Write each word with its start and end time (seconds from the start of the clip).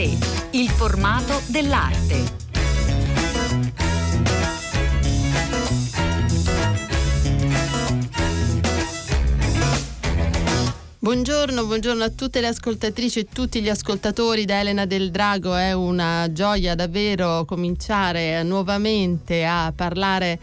3. 0.00 0.16
Il 0.52 0.70
formato 0.70 1.42
dell'arte. 1.48 2.38
Buongiorno, 10.98 11.66
buongiorno, 11.66 12.02
a 12.02 12.08
tutte 12.08 12.40
le 12.40 12.46
ascoltatrici 12.46 13.18
e 13.18 13.26
tutti 13.30 13.60
gli 13.60 13.68
ascoltatori 13.68 14.46
da 14.46 14.60
Elena 14.60 14.86
del 14.86 15.10
Drago. 15.10 15.54
È 15.54 15.72
una 15.72 16.32
gioia 16.32 16.74
davvero 16.74 17.44
cominciare 17.44 18.42
nuovamente 18.42 19.44
a 19.44 19.70
parlare 19.76 20.38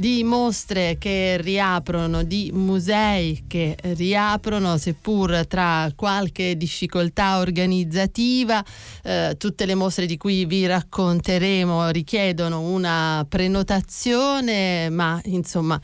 di 0.00 0.24
mostre 0.24 0.96
che 0.98 1.36
riaprono, 1.42 2.22
di 2.22 2.50
musei 2.54 3.44
che 3.46 3.76
riaprono, 3.82 4.78
seppur 4.78 5.44
tra 5.46 5.92
qualche 5.94 6.56
difficoltà 6.56 7.36
organizzativa. 7.36 8.64
Eh, 9.02 9.34
tutte 9.36 9.66
le 9.66 9.74
mostre 9.74 10.06
di 10.06 10.16
cui 10.16 10.46
vi 10.46 10.64
racconteremo 10.64 11.90
richiedono 11.90 12.62
una 12.62 13.26
prenotazione, 13.28 14.88
ma 14.88 15.20
insomma 15.24 15.78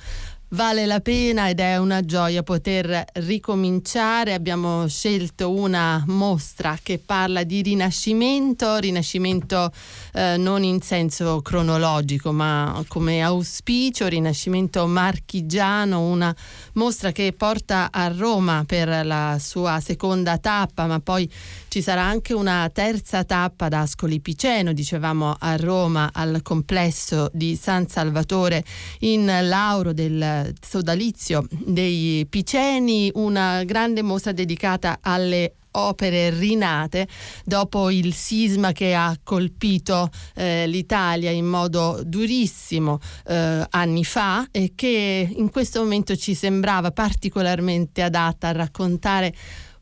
Vale 0.51 0.87
la 0.87 1.01
pena 1.01 1.49
ed 1.49 1.59
è 1.59 1.77
una 1.77 2.03
gioia 2.03 2.45
poter 2.45 3.05
ricominciare. 3.15 4.33
Abbiamo 4.33 4.87
scelto 4.87 5.51
una 5.51 6.05
mostra 6.07 6.79
che 6.81 7.01
parla 7.05 7.43
di 7.43 7.63
rinascimento, 7.63 8.77
rinascimento 8.77 9.73
eh, 10.13 10.37
non 10.37 10.63
in 10.63 10.81
senso 10.83 11.43
cronologico 11.43 12.31
ma 12.31 12.81
come 12.87 13.23
auspicio, 13.23 14.07
rinascimento 14.07 14.87
marchigiano, 14.87 16.01
una 16.01 16.35
mostra 16.75 17.11
che 17.11 17.35
porta 17.37 17.89
a 17.91 18.07
Roma 18.07 18.63
per 18.65 19.05
la 19.05 19.39
sua 19.41 19.81
seconda 19.81 20.39
tappa, 20.39 20.87
ma 20.87 21.01
poi 21.01 21.29
ci 21.67 21.83
sarà 21.83 22.03
anche 22.05 22.33
una 22.33 22.71
terza 22.73 23.25
tappa 23.25 23.67
da 23.67 23.81
Ascoli 23.81 24.21
Piceno, 24.21 24.73
dicevamo 24.73 25.35
a 25.37 25.57
Roma 25.57 26.11
al 26.13 26.41
complesso 26.43 27.31
di 27.33 27.57
San 27.57 27.89
Salvatore 27.89 28.65
in 29.01 29.27
Lauro 29.27 29.93
del 29.93 30.36
sodalizio 30.61 31.47
dei 31.51 32.27
Piceni, 32.29 33.11
una 33.15 33.65
grande 33.65 34.03
mostra 34.03 34.33
dedicata 34.33 34.99
alle 35.01 35.55
opere 35.77 36.31
rinate 36.31 37.07
dopo 37.45 37.91
il 37.91 38.13
sisma 38.13 38.73
che 38.73 38.95
ha 38.95 39.17
colpito 39.23 40.11
eh, 40.35 40.67
l'Italia 40.67 41.31
in 41.31 41.47
modo 41.47 42.01
durissimo 42.05 42.99
eh, 43.27 43.65
anni 43.69 44.05
fa 44.05 44.49
e 44.51 44.73
che 44.75 45.29
in 45.37 45.51
questo 45.51 45.81
momento 45.81 46.17
ci 46.17 46.35
sembrava 46.35 46.91
particolarmente 46.91 48.03
adatta 48.03 48.49
a 48.49 48.53
raccontare 48.53 49.35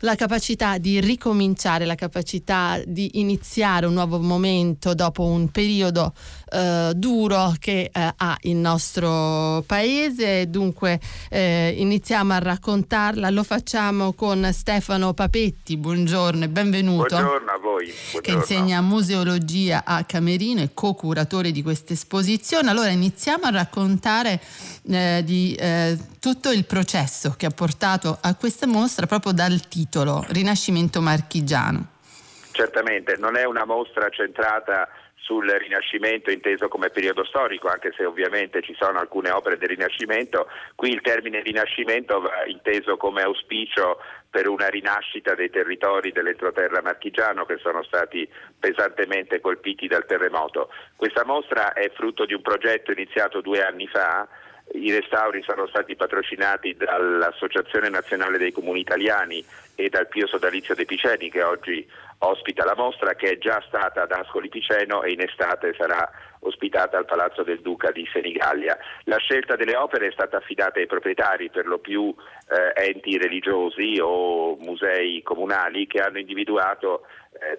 la 0.04 0.16
capacità 0.16 0.76
di 0.76 1.00
ricominciare, 1.00 1.86
la 1.86 1.94
capacità 1.94 2.78
di 2.86 3.18
iniziare 3.20 3.86
un 3.86 3.94
nuovo 3.94 4.20
momento 4.20 4.92
dopo 4.92 5.24
un 5.24 5.48
periodo 5.48 6.12
eh, 6.54 6.92
duro 6.94 7.52
che 7.58 7.90
eh, 7.92 8.12
ha 8.16 8.36
il 8.42 8.56
nostro 8.56 9.64
paese. 9.66 10.48
Dunque 10.48 11.00
eh, 11.28 11.74
iniziamo 11.76 12.32
a 12.32 12.38
raccontarla, 12.38 13.28
lo 13.30 13.42
facciamo 13.42 14.12
con 14.12 14.48
Stefano 14.52 15.14
Papetti, 15.14 15.76
buongiorno 15.76 16.44
e 16.44 16.48
benvenuto. 16.48 17.16
Buongiorno 17.16 17.50
a 17.50 17.58
voi. 17.58 17.86
Buongiorno. 17.86 18.20
Che 18.20 18.30
insegna 18.30 18.80
museologia 18.80 19.82
a 19.84 20.04
Camerino 20.04 20.60
e 20.60 20.70
co-curatore 20.72 21.50
di 21.50 21.62
questa 21.62 21.92
esposizione. 21.92 22.70
Allora 22.70 22.90
iniziamo 22.90 23.46
a 23.46 23.50
raccontare 23.50 24.40
eh, 24.88 25.22
di 25.24 25.54
eh, 25.58 25.98
tutto 26.20 26.50
il 26.50 26.64
processo 26.66 27.34
che 27.36 27.46
ha 27.46 27.50
portato 27.50 28.16
a 28.20 28.34
questa 28.36 28.66
mostra 28.66 29.06
proprio 29.06 29.32
dal 29.32 29.66
titolo 29.66 30.24
Rinascimento 30.28 31.00
marchigiano. 31.00 31.88
Certamente, 32.52 33.16
non 33.18 33.36
è 33.36 33.44
una 33.44 33.64
mostra 33.64 34.08
centrata 34.10 34.88
sul 35.24 35.48
Rinascimento 35.48 36.30
inteso 36.30 36.68
come 36.68 36.90
periodo 36.90 37.24
storico, 37.24 37.68
anche 37.68 37.92
se 37.96 38.04
ovviamente 38.04 38.60
ci 38.60 38.76
sono 38.78 38.98
alcune 38.98 39.30
opere 39.30 39.56
del 39.56 39.70
Rinascimento. 39.70 40.48
Qui 40.74 40.90
il 40.90 41.00
termine 41.00 41.40
Rinascimento 41.40 42.20
va 42.20 42.44
inteso 42.44 42.98
come 42.98 43.22
auspicio 43.22 44.00
per 44.28 44.48
una 44.48 44.68
rinascita 44.68 45.34
dei 45.34 45.48
territori 45.48 46.12
dell'entroterra 46.12 46.82
marchigiano 46.82 47.46
che 47.46 47.56
sono 47.56 47.82
stati 47.84 48.28
pesantemente 48.58 49.40
colpiti 49.40 49.86
dal 49.86 50.04
terremoto. 50.04 50.68
Questa 50.94 51.24
mostra 51.24 51.72
è 51.72 51.90
frutto 51.94 52.26
di 52.26 52.34
un 52.34 52.42
progetto 52.42 52.92
iniziato 52.92 53.40
due 53.40 53.64
anni 53.64 53.86
fa 53.86 54.28
i 54.72 54.90
restauri 54.90 55.42
sono 55.42 55.66
stati 55.66 55.94
patrocinati 55.94 56.74
dall'Associazione 56.74 57.90
Nazionale 57.90 58.38
dei 58.38 58.50
Comuni 58.50 58.80
Italiani 58.80 59.44
e 59.74 59.88
dal 59.88 60.08
Pio 60.08 60.26
Sodalizio 60.26 60.74
dei 60.74 60.86
Piceni 60.86 61.30
che 61.30 61.42
oggi 61.42 61.86
ospita 62.26 62.64
la 62.64 62.74
mostra 62.76 63.14
che 63.14 63.30
è 63.30 63.38
già 63.38 63.62
stata 63.66 64.02
ad 64.02 64.12
Ascoli 64.12 64.48
Piceno 64.48 65.02
e 65.02 65.12
in 65.12 65.20
estate 65.20 65.74
sarà 65.76 66.10
ospitata 66.40 66.98
al 66.98 67.06
Palazzo 67.06 67.42
del 67.42 67.60
Duca 67.60 67.90
di 67.90 68.06
Senigallia. 68.12 68.76
La 69.04 69.16
scelta 69.18 69.56
delle 69.56 69.76
opere 69.76 70.08
è 70.08 70.12
stata 70.12 70.36
affidata 70.36 70.78
ai 70.78 70.86
proprietari, 70.86 71.50
per 71.50 71.66
lo 71.66 71.78
più 71.78 72.14
eh, 72.48 72.88
enti 72.88 73.16
religiosi 73.16 73.98
o 74.00 74.56
musei 74.56 75.22
comunali 75.22 75.86
che 75.86 76.00
hanno 76.00 76.18
individuato 76.18 77.06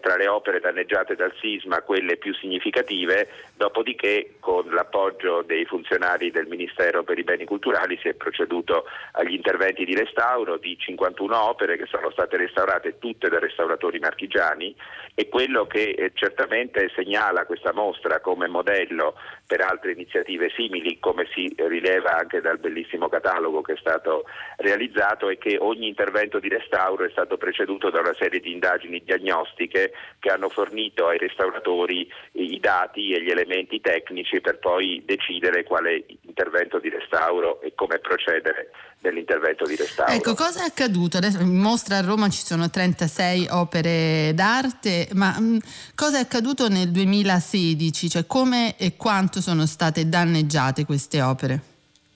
tra 0.01 0.15
le 0.15 0.27
opere 0.27 0.59
danneggiate 0.59 1.15
dal 1.15 1.33
sisma 1.39 1.81
quelle 1.81 2.17
più 2.17 2.33
significative, 2.33 3.27
dopodiché 3.55 4.35
con 4.39 4.69
l'appoggio 4.69 5.41
dei 5.41 5.65
funzionari 5.65 6.31
del 6.31 6.47
Ministero 6.47 7.03
per 7.03 7.17
i 7.17 7.23
beni 7.23 7.45
culturali 7.45 7.97
si 8.01 8.07
è 8.07 8.13
proceduto 8.13 8.85
agli 9.13 9.33
interventi 9.33 9.85
di 9.85 9.95
restauro 9.95 10.57
di 10.57 10.77
51 10.77 11.37
opere 11.37 11.77
che 11.77 11.85
sono 11.85 12.11
state 12.11 12.37
restaurate 12.37 12.99
tutte 12.99 13.29
da 13.29 13.39
restauratori 13.39 13.99
marchigiani 13.99 14.75
e 15.13 15.29
quello 15.29 15.65
che 15.65 15.89
eh, 15.89 16.11
certamente 16.13 16.91
segnala 16.95 17.45
questa 17.45 17.73
mostra 17.73 18.19
come 18.19 18.47
modello 18.47 19.15
per 19.45 19.61
altre 19.61 19.91
iniziative 19.91 20.49
simili, 20.55 20.99
come 20.99 21.27
si 21.33 21.53
rileva 21.55 22.17
anche 22.17 22.41
dal 22.41 22.57
bellissimo 22.57 23.09
catalogo 23.09 23.61
che 23.61 23.73
è 23.73 23.77
stato 23.77 24.25
realizzato, 24.57 25.29
è 25.29 25.37
che 25.37 25.57
ogni 25.59 25.87
intervento 25.87 26.39
di 26.39 26.49
restauro 26.49 27.05
è 27.05 27.09
stato 27.11 27.37
preceduto 27.37 27.89
da 27.89 27.99
una 27.99 28.13
serie 28.13 28.39
di 28.39 28.51
indagini 28.51 29.03
diagnostiche 29.03 29.93
che 30.19 30.29
hanno 30.29 30.49
fornito 30.49 31.07
ai 31.07 31.17
restauratori 31.17 32.11
i 32.33 32.59
dati 32.59 33.13
e 33.13 33.21
gli 33.21 33.29
elementi 33.29 33.79
tecnici 33.81 34.41
per 34.41 34.59
poi 34.59 35.03
decidere 35.05 35.63
quale 35.63 36.05
intervento 36.21 36.79
di 36.79 36.89
restauro 36.89 37.61
e 37.61 37.73
come 37.75 37.99
procedere 37.99 38.71
nell'intervento 39.05 39.65
di 39.65 39.75
restauro. 39.75 40.11
Ecco, 40.11 40.33
cosa 40.33 40.63
è 40.63 40.67
accaduto? 40.67 41.17
Adesso 41.17 41.39
in 41.41 41.55
mostra 41.55 41.97
a 41.97 42.01
Roma 42.01 42.29
ci 42.29 42.43
sono 42.43 42.69
36 42.69 43.47
opere 43.51 44.31
d'arte, 44.33 45.07
ma 45.13 45.39
mh, 45.39 45.59
cosa 45.95 46.17
è 46.17 46.21
accaduto 46.21 46.67
nel 46.67 46.89
2016? 46.91 48.09
Cioè 48.09 48.25
come 48.25 48.75
e 48.77 48.95
quanto 48.97 49.41
sono 49.41 49.65
state 49.65 50.07
danneggiate 50.09 50.85
queste 50.85 51.21
opere? 51.21 51.73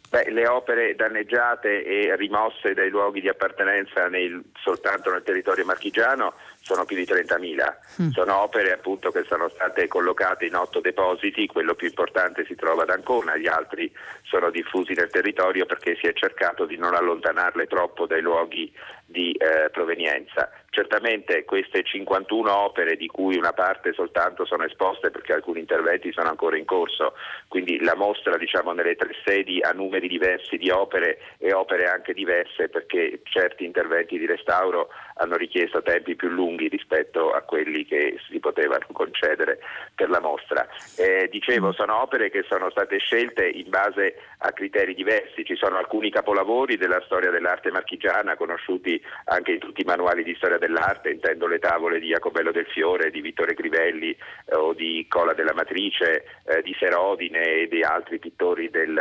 Beh, 0.09 0.31
le 0.31 0.47
opere 0.47 0.95
danneggiate 0.95 1.85
e 1.85 2.15
rimosse 2.15 2.73
dai 2.73 2.89
luoghi 2.89 3.21
di 3.21 3.29
appartenenza 3.29 4.07
nel, 4.07 4.41
soltanto 4.55 5.11
nel 5.11 5.21
territorio 5.21 5.65
marchigiano 5.65 6.33
sono 6.69 6.85
più 6.85 6.95
di 6.95 7.03
30.000. 7.03 8.03
Mm. 8.03 8.09
Sono 8.11 8.41
opere 8.43 8.71
appunto 8.71 9.09
che 9.09 9.23
sono 9.27 9.49
state 9.49 9.87
collocate 9.87 10.45
in 10.45 10.53
otto 10.53 10.79
depositi, 10.81 11.47
quello 11.47 11.73
più 11.73 11.87
importante 11.87 12.45
si 12.45 12.53
trova 12.53 12.83
ad 12.83 12.91
Ancona, 12.91 13.37
gli 13.37 13.47
altri 13.47 13.91
sono 14.21 14.51
diffusi 14.51 14.93
nel 14.93 15.09
territorio 15.09 15.65
perché 15.65 15.97
si 15.99 16.05
è 16.05 16.13
cercato 16.13 16.65
di 16.65 16.77
non 16.77 16.93
allontanarle 16.93 17.65
troppo 17.65 18.05
dai 18.05 18.21
luoghi 18.21 18.71
di 19.05 19.31
eh, 19.31 19.71
provenienza. 19.71 20.51
Certamente 20.69 21.43
queste 21.45 21.83
51 21.83 22.55
opere 22.55 22.95
di 22.95 23.07
cui 23.07 23.35
una 23.35 23.53
parte 23.53 23.91
soltanto 23.93 24.45
sono 24.45 24.63
esposte 24.65 25.09
perché 25.09 25.33
alcuni 25.33 25.61
interventi 25.61 26.11
sono 26.11 26.29
ancora 26.29 26.57
in 26.57 26.65
corso, 26.65 27.15
quindi 27.47 27.83
la 27.83 27.95
mostra 27.95 28.37
diciamo, 28.37 28.71
nelle 28.73 28.95
tre 28.95 29.09
sedi 29.25 29.59
ha 29.61 29.71
numeri 29.71 30.07
diversi 30.07 30.57
di 30.57 30.69
opere 30.69 31.17
e 31.39 31.53
opere 31.53 31.87
anche 31.87 32.13
diverse 32.13 32.69
perché 32.69 33.21
certi 33.23 33.65
interventi 33.65 34.19
di 34.19 34.27
restauro 34.27 34.89
hanno 35.19 35.35
richiesto 35.35 35.81
tempi 35.81 36.15
più 36.15 36.29
lunghi 36.29 36.67
rispetto 36.67 37.31
a 37.31 37.41
quelli 37.41 37.85
che 37.85 38.17
si 38.29 38.39
potevano 38.39 38.85
concedere 38.91 39.59
per 39.95 40.09
la 40.09 40.19
mostra. 40.19 40.67
Eh, 40.97 41.27
dicevo, 41.29 41.71
sono 41.71 42.01
opere 42.01 42.29
che 42.29 42.43
sono 42.47 42.69
state 42.69 42.97
scelte 42.97 43.47
in 43.47 43.69
base 43.69 44.15
a 44.39 44.51
criteri 44.51 44.93
diversi, 44.95 45.45
ci 45.45 45.55
sono 45.55 45.77
alcuni 45.77 46.09
capolavori 46.09 46.77
della 46.77 47.01
storia 47.05 47.29
dell'arte 47.29 47.71
marchigiana 47.71 48.35
conosciuti 48.35 49.01
anche 49.25 49.51
in 49.51 49.59
tutti 49.59 49.81
i 49.81 49.85
manuali 49.85 50.23
di 50.23 50.35
storia 50.35 50.57
dell'arte, 50.57 51.11
intendo 51.11 51.47
le 51.47 51.59
tavole 51.59 51.99
di 51.99 52.07
Jacobello 52.07 52.51
del 52.51 52.67
Fiore, 52.67 53.11
di 53.11 53.21
Vittore 53.21 53.53
Crivelli 53.53 54.11
eh, 54.11 54.55
o 54.55 54.73
di 54.73 55.05
Cola 55.09 55.33
della 55.33 55.53
Matrice, 55.53 56.23
eh, 56.45 56.61
di 56.61 56.75
Serodine 56.79 57.43
e 57.43 57.67
di 57.67 57.83
altri 57.83 58.19
pittori 58.19 58.69
del 58.69 58.97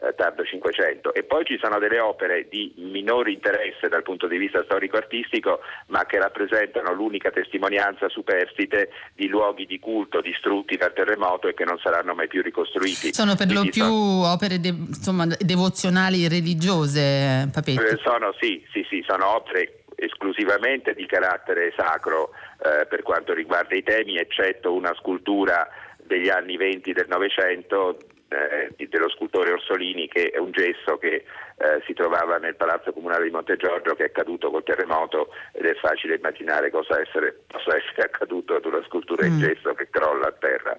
eh, 0.00 0.14
tardo 0.14 0.44
500 0.44 1.12
e 1.12 1.24
poi 1.24 1.44
ci 1.44 1.58
sono 1.60 1.78
delle 1.78 1.98
opere 1.98 2.46
di 2.48 2.72
minore 2.76 3.32
interesse 3.32 3.88
dal 3.88 4.02
punto 4.02 4.28
di 4.28 4.36
vista 4.38 4.62
storico-artistico 4.62 5.60
ma 5.86 6.06
che 6.06 6.18
rappresentano 6.18 6.92
l'unica 6.92 7.30
testimonianza 7.30 8.08
superstite 8.08 8.90
di 9.14 9.26
luoghi 9.26 9.66
di 9.66 9.80
culto 9.80 10.20
distrutti 10.20 10.76
dal 10.76 10.92
terremoto 10.92 11.48
e 11.48 11.54
che 11.54 11.64
non 11.64 11.78
saranno 11.78 12.14
mai 12.14 12.28
più 12.28 12.42
ricostruiti. 12.42 13.12
Sono 13.12 13.34
per 13.34 13.46
Quindi 13.46 13.64
lo 13.66 13.70
più 13.72 13.82
sono... 13.82 14.32
opere 14.32 14.60
de- 14.60 14.68
insomma, 14.68 15.26
devozionali 15.26 16.28
religiose, 16.28 17.48
Papetti? 17.52 17.82
Eh, 17.82 17.98
sono, 18.02 18.32
sì, 18.38 18.64
sì, 18.70 18.86
sì, 18.88 19.04
sono 19.06 19.34
opere 19.34 19.82
esclusivamente 19.96 20.94
di 20.94 21.06
carattere 21.06 21.72
sacro 21.76 22.30
eh, 22.62 22.86
per 22.86 23.02
quanto 23.02 23.34
riguarda 23.34 23.74
i 23.74 23.82
temi, 23.82 24.16
eccetto 24.16 24.72
una 24.72 24.94
scultura 24.94 25.68
degli 25.96 26.28
anni 26.28 26.56
20 26.56 26.92
del 26.92 27.06
Novecento 27.08 27.98
eh, 28.28 28.88
dello 28.88 29.08
scultore 29.10 29.52
Orsolini 29.52 30.08
che 30.08 30.30
è 30.30 30.38
un 30.38 30.50
gesso 30.50 30.98
che 30.98 31.24
eh, 31.58 31.82
si 31.86 31.92
trovava 31.92 32.38
nel 32.38 32.54
Palazzo 32.54 32.92
Comunale 32.92 33.24
di 33.24 33.30
Monte 33.30 33.56
Giorgio 33.56 33.94
che 33.94 34.06
è 34.06 34.12
caduto 34.12 34.50
col 34.50 34.62
terremoto 34.62 35.30
ed 35.52 35.64
è 35.64 35.74
facile 35.74 36.14
immaginare 36.14 36.70
cosa 36.70 37.00
essere, 37.00 37.40
possa 37.46 37.76
essere 37.76 38.06
accaduto 38.10 38.54
ad 38.54 38.64
una 38.64 38.82
scultura 38.86 39.26
in 39.26 39.34
mm. 39.34 39.40
gesso 39.40 39.74
che 39.74 39.88
crolla 39.90 40.28
a 40.28 40.34
terra. 40.38 40.78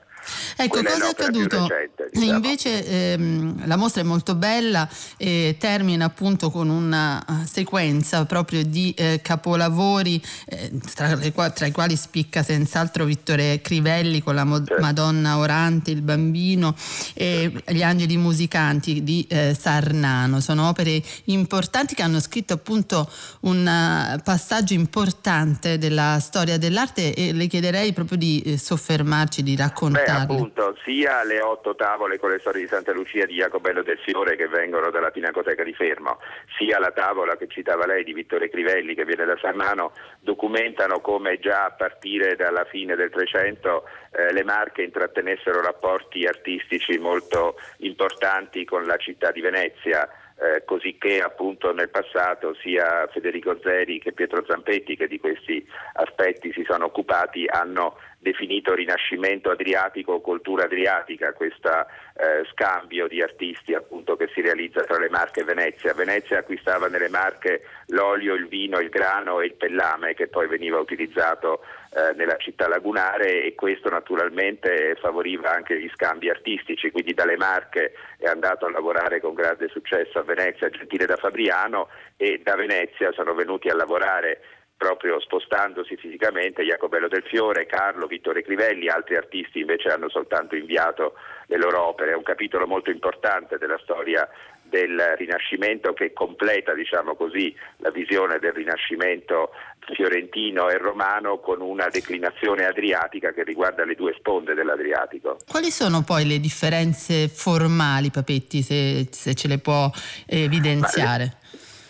Ecco, 0.58 0.82
cosa 0.82 1.06
è 1.06 1.10
accaduto? 1.10 1.68
Recente, 1.68 2.10
diciamo. 2.12 2.32
Invece 2.34 2.86
ehm, 2.86 3.68
la 3.68 3.76
mostra 3.76 4.02
è 4.02 4.06
molto 4.06 4.36
bella 4.36 4.88
e 5.18 5.58
termina 5.60 6.06
appunto 6.06 6.50
con 6.50 6.70
una 6.70 7.24
uh, 7.28 7.46
sequenza 7.46 8.26
proprio 8.26 8.64
di 8.64 8.94
eh, 8.98 9.20
capolavori 9.22 10.22
eh, 10.48 10.72
tra, 10.94 11.16
tra, 11.50 11.66
i 11.66 11.72
quali 11.72 11.96
spicca 11.96 12.42
senz'altro 12.42 13.06
Vittore 13.06 13.62
Crivelli 13.62 14.22
con 14.22 14.36
la 14.36 14.44
mo- 14.44 14.64
certo. 14.64 14.82
Madonna 14.82 15.38
Orante, 15.38 15.92
il 15.92 16.02
bambino 16.02 16.76
e 17.14 17.52
gli 17.68 17.82
angeli 17.82 18.18
musicanti 18.18 19.04
di 19.04 19.26
eh, 19.30 19.54
Sarnano. 19.54 20.40
Sono 20.40 20.69
opere 20.70 21.02
importanti 21.26 21.96
che 21.96 22.02
hanno 22.02 22.20
scritto 22.20 22.54
appunto 22.54 23.10
un 23.42 23.60
uh, 23.60 24.22
passaggio 24.24 24.74
importante 24.74 25.78
della 25.78 26.18
storia 26.20 26.58
dell'arte 26.58 27.14
e 27.14 27.34
le 27.34 27.48
chiederei 27.48 27.94
proprio 27.94 28.18
di 28.18 28.42
eh, 28.46 28.58
soffermarci, 28.58 29.44
di 29.44 29.56
raccontarle. 29.56 30.26
Beh, 30.26 30.34
appunto, 30.34 30.78
sia 30.84 31.24
le 31.24 31.42
otto 31.42 31.76
tavole 31.76 32.18
con 32.20 32.30
le 32.30 32.40
storie 32.40 32.62
di 32.62 32.68
Santa 32.68 32.94
Lucia 32.94 33.26
di 33.26 33.36
Jacobello 33.36 33.84
del 33.84 34.00
Fiore 34.00 34.36
che 34.36 34.48
vengono 34.48 34.90
dalla 34.92 35.12
Pinacoteca 35.12 35.64
di 35.64 35.74
Fermo, 35.74 36.20
sia 36.58 36.80
la 36.80 36.92
tavola 36.92 37.38
che 37.38 37.48
citava 37.48 37.86
lei 37.86 38.04
di 38.04 38.14
Vittore 38.14 38.50
Crivelli 38.50 38.96
che 38.96 39.06
viene 39.06 39.26
da 39.26 39.38
Sarmano, 39.42 39.92
documentano 40.20 41.00
come 41.00 41.40
già 41.40 41.66
a 41.66 41.72
partire 41.72 42.36
dalla 42.36 42.66
fine 42.66 42.96
del 42.96 43.10
Trecento 43.10 43.86
eh, 44.12 44.34
le 44.34 44.44
Marche 44.44 44.84
intrattenessero 44.84 45.62
rapporti 45.62 46.26
artistici 46.26 46.98
molto 46.98 47.56
importanti 47.78 48.66
con 48.66 48.86
la 48.86 48.98
città 48.98 49.32
di 49.32 49.42
Venezia 49.42 50.08
eh, 50.42 50.64
così 50.64 50.98
che 50.98 51.22
appunto 51.22 51.74
nel 51.74 51.90
passato 51.90 52.56
sia 52.56 53.08
Federico 53.12 53.58
Zeri 53.62 54.00
che 54.00 54.14
Pietro 54.14 54.44
Zampetti 54.48 54.96
che 54.96 55.08
di 55.08 55.20
questi 55.20 55.66
aspetti 55.94 56.54
si 56.54 56.64
sono 56.66 56.86
occupati 56.86 57.46
hanno 57.48 57.98
definito 58.20 58.74
rinascimento 58.74 59.50
adriatico 59.50 60.14
o 60.14 60.22
cultura 60.22 60.66
adriatica, 60.66 61.34
questo 61.34 61.70
eh, 61.70 62.46
scambio 62.52 63.08
di 63.08 63.22
artisti 63.22 63.74
appunto 63.74 64.16
che 64.16 64.30
si 64.34 64.42
realizza 64.42 64.84
tra 64.84 64.98
le 64.98 65.10
Marche 65.10 65.42
e 65.42 65.46
Venezia. 65.46 65.94
Venezia 65.94 66.40
acquistava 66.40 66.88
nelle 66.88 67.10
Marche 67.10 67.64
l'olio, 67.88 68.34
il 68.36 68.48
vino, 68.48 68.80
il 68.80 68.90
grano 68.90 69.40
e 69.40 69.48
il 69.48 69.56
pellame 69.56 70.14
che 70.14 70.28
poi 70.28 70.48
veniva 70.48 70.80
utilizzato 70.80 71.62
eh, 71.92 72.14
nella 72.16 72.38
città 72.38 72.68
lagunare 72.68 73.44
e 73.44 73.56
questo 73.56 73.90
naturalmente 73.90 74.96
favoriva 75.02 75.52
anche 75.52 75.80
gli 75.80 75.90
scambi 75.90 76.30
artistici, 76.30 76.92
quindi 76.92 77.14
dalle 77.14 77.36
Marche 77.36 77.94
è 78.18 78.28
andato 78.28 78.66
a 78.66 78.72
lavorare 78.72 79.20
con 79.20 79.34
grande 79.34 79.68
successo 79.70 80.20
a 80.20 80.24
Venezia 80.24 80.70
Gentile 80.70 81.06
da 81.06 81.16
Fabriano 81.16 81.90
e 82.16 82.42
da 82.44 82.56
Venezia 82.56 83.12
sono 83.12 83.34
venuti 83.34 83.70
a 83.70 83.76
lavorare 83.76 84.42
proprio 84.80 85.20
spostandosi 85.20 85.98
fisicamente 85.98 86.64
Jacobello 86.64 87.10
del 87.10 87.24
Fiore, 87.24 87.66
Carlo, 87.66 88.08
Vittore 88.08 88.44
Crivelli, 88.44 88.88
altri 88.88 89.18
artisti 89.18 89.60
invece 89.60 89.90
hanno 89.90 90.08
soltanto 90.08 90.56
inviato 90.56 91.16
le 91.48 91.58
loro 91.58 91.88
opere. 91.88 92.12
È 92.12 92.16
un 92.16 92.24
capitolo 92.24 92.66
molto 92.66 92.90
importante 92.90 93.58
della 93.58 93.78
storia 93.80 94.26
del 94.64 95.16
Rinascimento 95.18 95.92
che 95.92 96.14
completa, 96.14 96.74
diciamo 96.74 97.16
così, 97.16 97.54
la 97.78 97.90
visione 97.90 98.40
del 98.40 98.54
Rinascimento 98.54 99.52
fiorentino 99.94 100.70
e 100.70 100.78
romano 100.78 101.40
con 101.40 101.62
una 101.62 101.88
declinazione 101.90 102.66
adriatica 102.66 103.32
che 103.32 103.44
riguarda 103.44 103.86
le 103.86 103.96
due 103.96 104.14
sponde 104.18 104.54
dell'Adriatico. 104.54 105.38
Quali 105.48 105.72
sono 105.72 106.04
poi 106.04 106.26
le 106.26 106.40
differenze 106.40 107.28
formali, 107.28 108.12
Papetti, 108.12 108.62
se, 108.62 109.08
se 109.12 109.34
ce 109.34 109.48
le 109.48 109.58
può 109.60 109.90
evidenziare? 110.26 111.38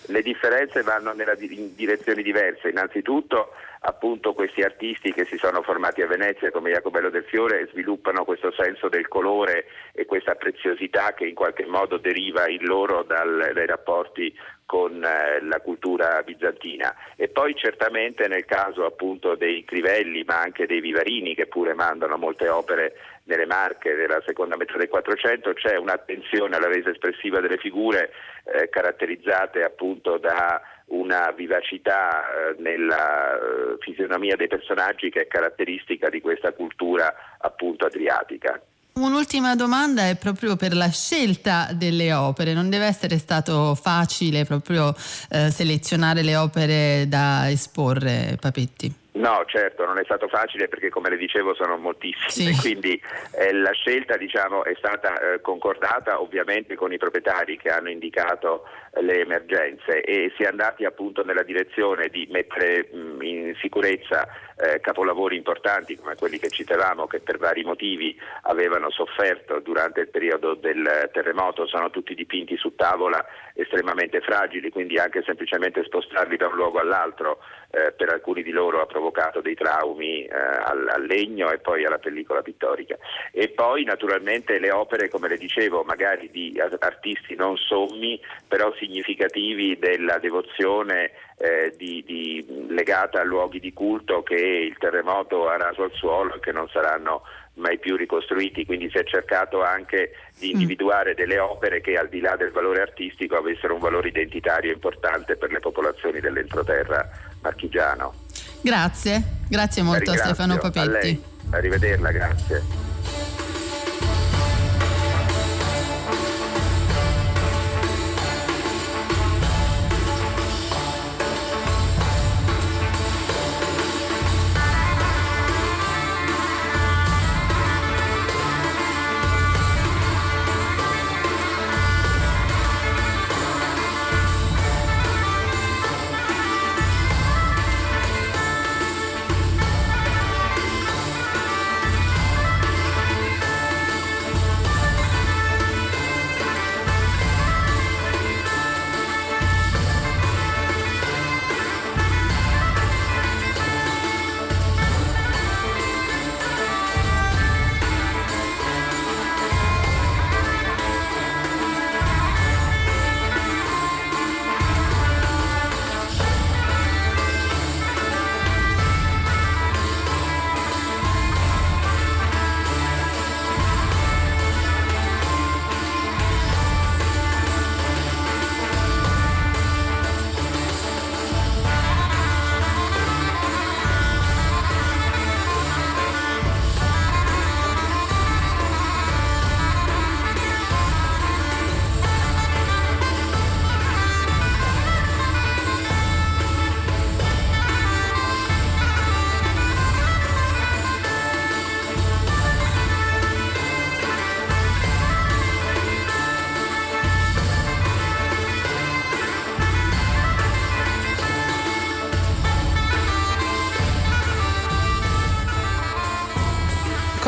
le 0.09 0.21
differenze 0.21 0.81
vanno 0.81 1.13
nella, 1.13 1.35
in 1.39 1.75
direzioni 1.75 2.21
diverse. 2.23 2.69
Innanzitutto 2.69 3.53
appunto 3.81 4.33
questi 4.33 4.61
artisti 4.61 5.13
che 5.13 5.25
si 5.25 5.37
sono 5.37 5.61
formati 5.61 6.01
a 6.01 6.07
Venezia 6.07 6.51
come 6.51 6.71
Jacobello 6.71 7.09
del 7.09 7.23
Fiore 7.23 7.67
sviluppano 7.71 8.25
questo 8.25 8.51
senso 8.51 8.89
del 8.89 9.07
colore 9.07 9.65
e 9.93 10.05
questa 10.05 10.35
preziosità 10.35 11.13
che 11.13 11.25
in 11.25 11.35
qualche 11.35 11.65
modo 11.65 11.97
deriva 11.97 12.49
in 12.49 12.65
loro 12.65 13.03
dal, 13.03 13.51
dai 13.53 13.65
rapporti 13.65 14.35
con 14.65 15.03
eh, 15.03 15.41
la 15.41 15.59
cultura 15.61 16.21
bizantina. 16.23 16.93
E 17.15 17.29
poi 17.29 17.55
certamente 17.55 18.27
nel 18.27 18.45
caso 18.45 18.85
appunto 18.85 19.35
dei 19.35 19.63
Crivelli 19.63 20.23
ma 20.23 20.41
anche 20.41 20.67
dei 20.67 20.79
Vivarini 20.81 21.33
che 21.33 21.47
pure 21.47 21.73
mandano 21.73 22.17
molte 22.17 22.49
opere 22.49 22.95
nelle 23.23 23.45
Marche 23.45 23.95
della 23.95 24.21
seconda 24.25 24.57
metà 24.57 24.77
del 24.77 24.89
400 24.89 25.53
c'è 25.53 25.75
un'attenzione 25.75 26.55
alla 26.55 26.67
resa 26.67 26.89
espressiva 26.89 27.39
delle 27.39 27.57
figure 27.57 28.11
eh, 28.43 28.69
caratterizzate 28.69 29.63
appunto 29.63 30.17
da 30.17 30.61
una 30.89 31.31
vivacità 31.35 32.21
eh, 32.21 32.55
nella 32.61 33.35
eh, 33.35 33.77
fisionomia 33.79 34.35
dei 34.35 34.47
personaggi 34.47 35.09
che 35.09 35.21
è 35.21 35.27
caratteristica 35.27 36.09
di 36.09 36.21
questa 36.21 36.53
cultura 36.53 37.13
appunto 37.39 37.85
adriatica. 37.85 38.59
Un'ultima 38.93 39.55
domanda 39.55 40.09
è 40.09 40.17
proprio 40.17 40.57
per 40.57 40.75
la 40.75 40.89
scelta 40.89 41.69
delle 41.73 42.11
opere. 42.11 42.53
Non 42.53 42.69
deve 42.69 42.85
essere 42.85 43.17
stato 43.17 43.73
facile 43.75 44.43
proprio 44.43 44.93
eh, 45.29 45.49
selezionare 45.49 46.21
le 46.21 46.35
opere 46.35 47.05
da 47.07 47.49
esporre, 47.49 48.35
Papetti? 48.39 49.07
No, 49.19 49.43
certo, 49.47 49.85
non 49.85 49.97
è 49.99 50.03
stato 50.05 50.29
facile 50.29 50.69
perché 50.69 50.89
come 50.89 51.09
le 51.09 51.17
dicevo 51.17 51.53
sono 51.53 51.77
moltissime, 51.77 52.53
sì. 52.53 52.59
quindi 52.61 53.01
eh, 53.31 53.53
la 53.53 53.71
scelta 53.71 54.15
diciamo, 54.15 54.63
è 54.63 54.73
stata 54.77 55.19
eh, 55.19 55.41
concordata 55.41 56.21
ovviamente 56.21 56.75
con 56.75 56.93
i 56.93 56.97
proprietari 56.97 57.57
che 57.57 57.69
hanno 57.69 57.89
indicato 57.89 58.63
le 59.01 59.21
emergenze 59.21 60.01
e 60.01 60.31
si 60.35 60.43
è 60.43 60.47
andati 60.47 60.85
appunto 60.85 61.23
nella 61.23 61.43
direzione 61.43 62.07
di 62.07 62.27
mettere 62.31 62.89
in 62.91 63.55
sicurezza 63.59 64.27
eh, 64.57 64.79
capolavori 64.81 65.37
importanti 65.37 65.95
come 65.95 66.15
quelli 66.15 66.37
che 66.37 66.49
citavamo 66.49 67.07
che 67.07 67.19
per 67.19 67.37
vari 67.37 67.63
motivi 67.63 68.19
avevano 68.43 68.89
sofferto 68.89 69.59
durante 69.59 70.01
il 70.01 70.09
periodo 70.09 70.55
del 70.55 71.09
terremoto, 71.13 71.65
sono 71.67 71.89
tutti 71.89 72.13
dipinti 72.13 72.57
su 72.57 72.75
tavola 72.75 73.25
estremamente 73.53 74.21
fragili, 74.21 74.69
quindi 74.69 74.97
anche 74.97 75.23
semplicemente 75.23 75.83
spostarli 75.83 76.37
da 76.37 76.47
un 76.47 76.55
luogo 76.55 76.79
all'altro 76.79 77.39
eh, 77.71 77.91
per 77.91 78.09
alcuni 78.09 78.41
di 78.41 78.51
loro 78.51 78.81
ha 78.81 78.85
provocato 78.85 79.41
dei 79.41 79.55
traumi 79.55 80.23
eh, 80.23 80.33
al, 80.33 80.87
al, 80.87 81.05
legno 81.05 81.51
e 81.51 81.59
poi 81.59 81.85
alla 81.85 81.99
pellicola 81.99 82.41
pittorica. 82.41 82.97
E 83.31 83.49
poi 83.49 83.83
naturalmente 83.83 84.59
le 84.59 84.71
opere, 84.71 85.09
come 85.09 85.27
le 85.27 85.37
dicevo, 85.37 85.83
magari 85.83 86.29
di 86.31 86.59
artisti 86.79 87.35
non 87.35 87.57
sommi, 87.57 88.19
però 88.47 88.73
significativi 88.79 89.77
della 89.77 90.17
devozione 90.17 91.11
eh, 91.37 91.73
di, 91.77 92.03
di, 92.05 92.65
legata 92.69 93.21
a 93.21 93.23
luoghi 93.23 93.59
di 93.59 93.73
culto 93.73 94.23
che 94.23 94.35
il 94.35 94.75
terremoto 94.77 95.47
ha 95.47 95.57
raso 95.57 95.83
al 95.83 95.91
suolo 95.93 96.35
e 96.35 96.39
che 96.39 96.51
non 96.51 96.67
saranno 96.69 97.23
mai 97.55 97.77
più 97.77 97.95
ricostruiti, 97.95 98.65
quindi 98.65 98.89
si 98.89 98.97
è 98.97 99.03
cercato 99.03 99.61
anche 99.63 100.11
di 100.37 100.47
mm. 100.47 100.51
individuare 100.51 101.13
delle 101.13 101.39
opere 101.39 101.81
che 101.81 101.97
al 101.97 102.09
di 102.09 102.19
là 102.19 102.35
del 102.35 102.51
valore 102.51 102.81
artistico 102.81 103.35
avessero 103.35 103.73
un 103.73 103.79
valore 103.79 104.07
identitario 104.07 104.71
importante 104.71 105.35
per 105.35 105.51
le 105.51 105.59
popolazioni 105.59 106.19
dell'entroterra 106.19 107.07
marchigiano. 107.41 108.13
Grazie, 108.61 109.21
grazie 109.49 109.83
molto 109.83 110.11
a 110.11 110.17
Stefano 110.17 110.57
Papetti. 110.57 111.21
A 111.51 111.57
Arrivederla, 111.57 112.11
grazie. 112.11 112.88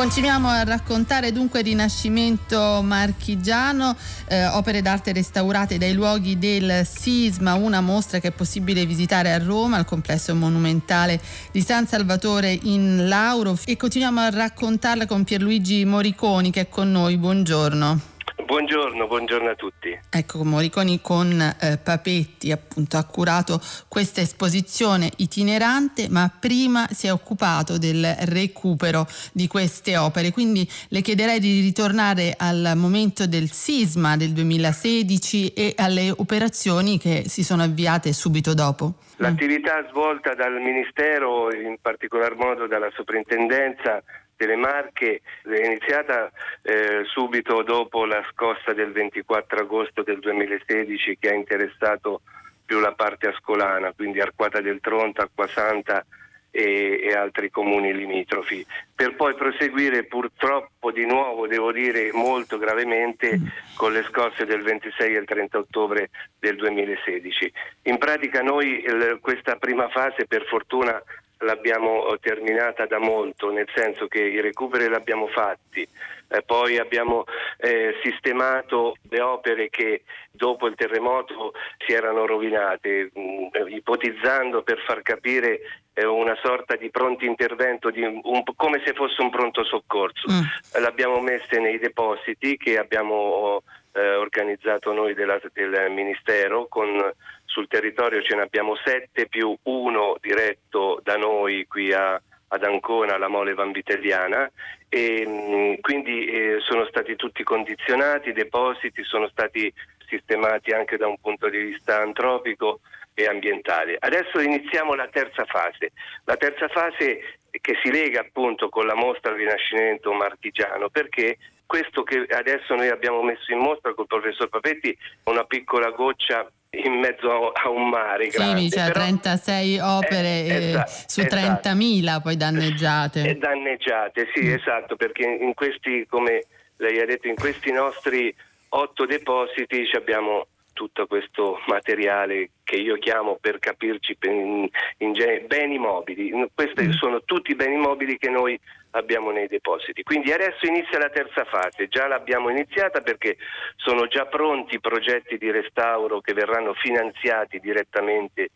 Continuiamo 0.01 0.47
a 0.47 0.63
raccontare 0.63 1.31
dunque 1.31 1.59
il 1.59 1.65
Rinascimento 1.65 2.81
marchigiano, 2.81 3.95
eh, 4.25 4.47
opere 4.47 4.81
d'arte 4.81 5.13
restaurate 5.13 5.77
dai 5.77 5.93
luoghi 5.93 6.39
del 6.39 6.87
sisma, 6.87 7.53
una 7.53 7.81
mostra 7.81 8.17
che 8.17 8.29
è 8.29 8.31
possibile 8.31 8.87
visitare 8.87 9.31
a 9.31 9.37
Roma, 9.37 9.77
al 9.77 9.85
complesso 9.85 10.33
monumentale 10.33 11.21
di 11.51 11.61
San 11.61 11.85
Salvatore 11.85 12.57
in 12.63 13.07
Lauro 13.07 13.55
e 13.63 13.77
continuiamo 13.77 14.21
a 14.21 14.31
raccontarla 14.31 15.05
con 15.05 15.23
Pierluigi 15.23 15.85
Moriconi 15.85 16.49
che 16.49 16.61
è 16.61 16.67
con 16.67 16.89
noi. 16.89 17.17
Buongiorno. 17.17 18.10
Buongiorno, 18.51 19.07
buongiorno 19.07 19.49
a 19.49 19.55
tutti. 19.55 19.97
Ecco, 20.09 20.43
Moriconi 20.43 20.99
con 20.99 21.39
eh, 21.39 21.79
Papetti 21.81 22.51
appunto 22.51 22.97
ha 22.97 23.05
curato 23.05 23.61
questa 23.87 24.19
esposizione 24.19 25.09
itinerante, 25.19 26.09
ma 26.09 26.29
prima 26.37 26.85
si 26.89 27.07
è 27.07 27.13
occupato 27.13 27.77
del 27.77 28.13
recupero 28.25 29.07
di 29.31 29.47
queste 29.47 29.95
opere, 29.95 30.31
quindi 30.31 30.69
le 30.89 30.99
chiederei 30.99 31.39
di 31.39 31.61
ritornare 31.61 32.33
al 32.37 32.73
momento 32.75 33.25
del 33.25 33.49
sisma 33.49 34.17
del 34.17 34.33
2016 34.33 35.53
e 35.53 35.73
alle 35.77 36.11
operazioni 36.13 36.99
che 36.99 37.23
si 37.29 37.45
sono 37.45 37.63
avviate 37.63 38.11
subito 38.11 38.53
dopo. 38.53 38.95
L'attività 39.21 39.85
svolta 39.89 40.33
dal 40.33 40.59
Ministero, 40.59 41.53
in 41.53 41.77
particolar 41.81 42.35
modo 42.35 42.67
dalla 42.67 42.89
Soprintendenza, 42.95 44.03
delle 44.41 44.55
Marche 44.55 45.21
è 45.43 45.65
iniziata 45.65 46.31
eh, 46.63 47.03
subito 47.05 47.61
dopo 47.61 48.05
la 48.05 48.25
scossa 48.31 48.73
del 48.73 48.91
24 48.91 49.59
agosto 49.59 50.01
del 50.01 50.17
2016 50.17 51.17
che 51.19 51.29
ha 51.29 51.35
interessato 51.35 52.21
più 52.65 52.79
la 52.79 52.93
parte 52.93 53.27
ascolana, 53.27 53.93
quindi 53.93 54.19
Arquata 54.19 54.59
del 54.59 54.79
Tronto, 54.79 55.21
Acquasanta 55.21 56.03
e, 56.49 57.01
e 57.03 57.13
altri 57.13 57.51
comuni 57.51 57.93
limitrofi, 57.95 58.65
per 58.95 59.15
poi 59.15 59.35
proseguire 59.35 60.05
purtroppo 60.05 60.91
di 60.91 61.05
nuovo, 61.05 61.45
devo 61.45 61.71
dire 61.71 62.09
molto 62.11 62.57
gravemente, 62.57 63.39
con 63.75 63.93
le 63.93 64.03
scosse 64.09 64.45
del 64.45 64.63
26 64.63 65.15
e 65.15 65.19
il 65.19 65.25
30 65.25 65.57
ottobre 65.59 66.09
del 66.39 66.55
2016. 66.55 67.53
In 67.83 67.99
pratica 67.99 68.41
noi 68.41 68.83
questa 69.21 69.57
prima 69.57 69.87
fase 69.89 70.25
per 70.25 70.45
fortuna 70.45 70.99
l'abbiamo 71.41 72.15
terminata 72.19 72.85
da 72.85 72.99
molto, 72.99 73.51
nel 73.51 73.67
senso 73.73 74.07
che 74.07 74.21
i 74.21 74.41
recuperi 74.41 74.87
li 74.87 74.95
abbiamo 74.95 75.27
fatti, 75.27 75.87
eh, 76.33 76.41
poi 76.43 76.77
abbiamo 76.77 77.25
eh, 77.57 77.95
sistemato 78.03 78.95
le 79.09 79.21
opere 79.21 79.69
che 79.69 80.03
dopo 80.31 80.67
il 80.67 80.75
terremoto 80.75 81.51
si 81.85 81.91
erano 81.91 82.25
rovinate, 82.25 83.11
mh, 83.13 83.19
mm, 83.19 83.67
ipotizzando 83.67 84.63
per 84.63 84.79
far 84.87 85.01
capire 85.01 85.59
eh, 85.93 86.05
una 86.05 86.37
sorta 86.41 86.75
di 86.77 86.89
pronto 86.89 87.25
intervento, 87.25 87.89
di 87.89 88.01
un, 88.01 88.21
come 88.55 88.81
se 88.85 88.93
fosse 88.93 89.21
un 89.21 89.29
pronto 89.29 89.63
soccorso. 89.65 90.31
Mm. 90.31 90.81
L'abbiamo 90.81 91.19
messe 91.19 91.59
nei 91.59 91.77
depositi 91.79 92.55
che 92.55 92.77
abbiamo 92.77 93.61
eh, 93.93 94.15
organizzato 94.15 94.93
noi 94.93 95.13
della, 95.13 95.39
del 95.51 95.91
Ministero 95.91 96.67
con 96.67 97.11
sul 97.51 97.67
territorio 97.67 98.21
ce 98.21 98.35
ne 98.35 98.43
abbiamo 98.43 98.75
sette 98.77 99.27
più 99.27 99.55
uno 99.63 100.15
diretto 100.21 101.01
da 101.03 101.17
noi 101.17 101.65
qui 101.67 101.91
a, 101.91 102.19
ad 102.47 102.63
Ancona, 102.63 103.15
alla 103.15 103.27
Mole 103.27 103.53
Vanvitelliana 103.53 104.49
e 104.87 105.25
mm, 105.27 105.73
quindi 105.81 106.25
eh, 106.25 106.57
sono 106.61 106.85
stati 106.85 107.15
tutti 107.17 107.43
condizionati, 107.43 108.29
i 108.29 108.33
depositi 108.33 109.03
sono 109.03 109.27
stati 109.27 109.71
sistemati 110.07 110.71
anche 110.71 110.95
da 110.95 111.07
un 111.07 111.17
punto 111.19 111.49
di 111.49 111.57
vista 111.57 112.01
antropico 112.01 112.79
e 113.13 113.25
ambientale. 113.25 113.97
Adesso 113.99 114.39
iniziamo 114.39 114.93
la 114.93 115.09
terza 115.09 115.43
fase, 115.43 115.91
la 116.23 116.37
terza 116.37 116.69
fase 116.69 117.37
che 117.49 117.77
si 117.83 117.91
lega 117.91 118.21
appunto 118.21 118.69
con 118.69 118.85
la 118.85 118.95
mostra 118.95 119.33
Rinascimento 119.33 120.13
Martigiano 120.13 120.87
perché 120.89 121.37
questo 121.65 122.03
che 122.03 122.25
adesso 122.29 122.75
noi 122.75 122.87
abbiamo 122.87 123.21
messo 123.23 123.51
in 123.51 123.59
mostra 123.59 123.93
col 123.93 124.07
professor 124.07 124.47
Papetti 124.47 124.97
una 125.25 125.43
piccola 125.43 125.89
goccia 125.89 126.49
in 126.73 126.99
mezzo 126.99 127.51
a 127.51 127.69
un 127.69 127.89
mare 127.89 128.27
grande. 128.27 128.61
Sì, 128.61 128.69
cioè 128.69 128.91
però... 128.91 128.99
36 128.99 129.79
opere 129.79 130.43
eh, 130.45 130.67
esatto, 130.69 130.91
su 131.07 131.21
30.000 131.21 131.97
esatto. 131.97 132.21
poi 132.21 132.37
danneggiate. 132.37 133.27
E 133.27 133.35
danneggiate, 133.35 134.29
sì, 134.33 134.45
mm. 134.45 134.53
esatto, 134.53 134.95
perché 134.95 135.23
in 135.23 135.53
questi, 135.53 136.05
come 136.07 136.45
lei 136.77 136.99
ha 136.99 137.05
detto, 137.05 137.27
in 137.27 137.35
questi 137.35 137.71
nostri 137.71 138.33
otto 138.69 139.05
depositi 139.05 139.89
abbiamo 139.95 140.47
tutto 140.73 141.07
questo 141.07 141.59
materiale 141.67 142.51
che 142.63 142.75
io 142.75 142.97
chiamo 142.97 143.37
per 143.39 143.59
capirci 143.59 144.17
in, 144.21 144.67
in 144.97 145.13
genere, 145.13 145.41
beni 145.41 145.77
mobili. 145.77 146.31
Questi 146.53 146.87
mm. 146.87 146.91
sono 146.91 147.21
tutti 147.23 147.55
beni 147.55 147.75
mobili 147.75 148.17
che 148.17 148.29
noi 148.29 148.59
abbiamo 148.91 149.31
nei 149.31 149.47
depositi. 149.47 150.03
Quindi 150.03 150.31
adesso 150.31 150.65
inizia 150.65 150.97
la 150.97 151.09
terza 151.09 151.45
fase, 151.45 151.87
già 151.87 152.07
l'abbiamo 152.07 152.49
iniziata 152.49 153.01
perché 153.01 153.37
sono 153.75 154.07
già 154.07 154.25
pronti 154.25 154.75
i 154.75 154.79
progetti 154.79 155.37
di 155.37 155.51
restauro 155.51 156.21
che 156.21 156.33
verranno 156.33 156.73
finanziati 156.73 157.59
direttamente 157.59 158.49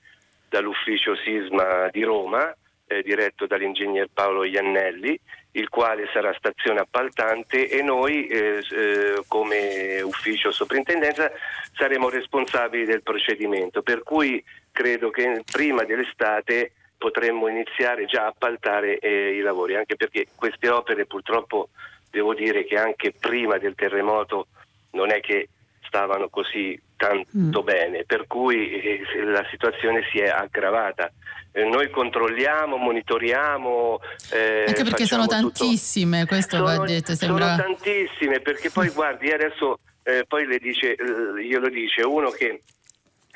dall'ufficio 0.50 1.15
Sisma 1.15 1.89
di 1.91 2.03
Roma, 2.03 2.55
eh, 2.88 3.01
diretto 3.01 3.48
dall'ingegner 3.48 4.10
Paolo 4.13 4.43
Iannelli, 4.43 5.19
il 5.55 5.69
quale 5.69 6.07
sarà 6.12 6.33
stazione 6.38 6.79
appaltante 6.79 7.69
e 7.69 7.81
noi 7.81 8.27
eh, 8.27 8.63
eh, 8.69 9.24
come 9.27 10.01
ufficio 10.01 10.51
soprintendenza 10.51 11.31
saremo 11.74 12.09
responsabili 12.09 12.85
del 12.85 13.03
procedimento, 13.03 13.81
per 13.81 14.03
cui 14.03 14.43
credo 14.71 15.09
che 15.09 15.43
prima 15.50 15.83
dell'estate 15.83 16.71
potremmo 16.97 17.47
iniziare 17.47 18.05
già 18.05 18.24
a 18.24 18.27
appaltare 18.27 19.00
eh, 19.00 19.35
i 19.35 19.39
lavori, 19.39 19.75
anche 19.75 19.95
perché 19.95 20.27
queste 20.35 20.69
opere 20.69 21.05
purtroppo 21.05 21.69
devo 22.09 22.33
dire 22.33 22.65
che 22.65 22.77
anche 22.77 23.13
prima 23.17 23.57
del 23.57 23.75
terremoto 23.75 24.47
non 24.91 25.12
è 25.12 25.19
che 25.21 25.50
stavano 25.81 26.29
così 26.29 26.79
tanto 26.95 27.61
mm. 27.61 27.65
bene, 27.65 28.03
per 28.05 28.27
cui 28.27 28.81
eh, 28.81 29.01
la 29.23 29.45
situazione 29.49 30.01
si 30.11 30.19
è 30.19 30.27
aggravata. 30.27 31.11
Eh, 31.51 31.63
noi 31.63 31.89
controlliamo, 31.89 32.77
monitoriamo. 32.77 33.99
Eh, 34.31 34.65
Anche 34.67 34.83
perché 34.83 35.05
sono 35.05 35.25
tantissime, 35.25 36.21
tutto. 36.21 36.29
questo 36.33 36.57
sono, 36.57 36.77
va 36.77 36.85
detto. 36.85 37.15
Sembra... 37.15 37.55
Sono 37.55 37.75
tantissime, 37.75 38.39
perché 38.39 38.69
poi 38.69 38.89
guardi, 38.95 39.31
adesso 39.31 39.79
eh, 40.03 40.25
poi 40.27 40.45
le 40.45 40.57
dice, 40.59 40.95
glielo 41.41 41.69
dice 41.69 42.01
uno 42.03 42.29
che 42.29 42.61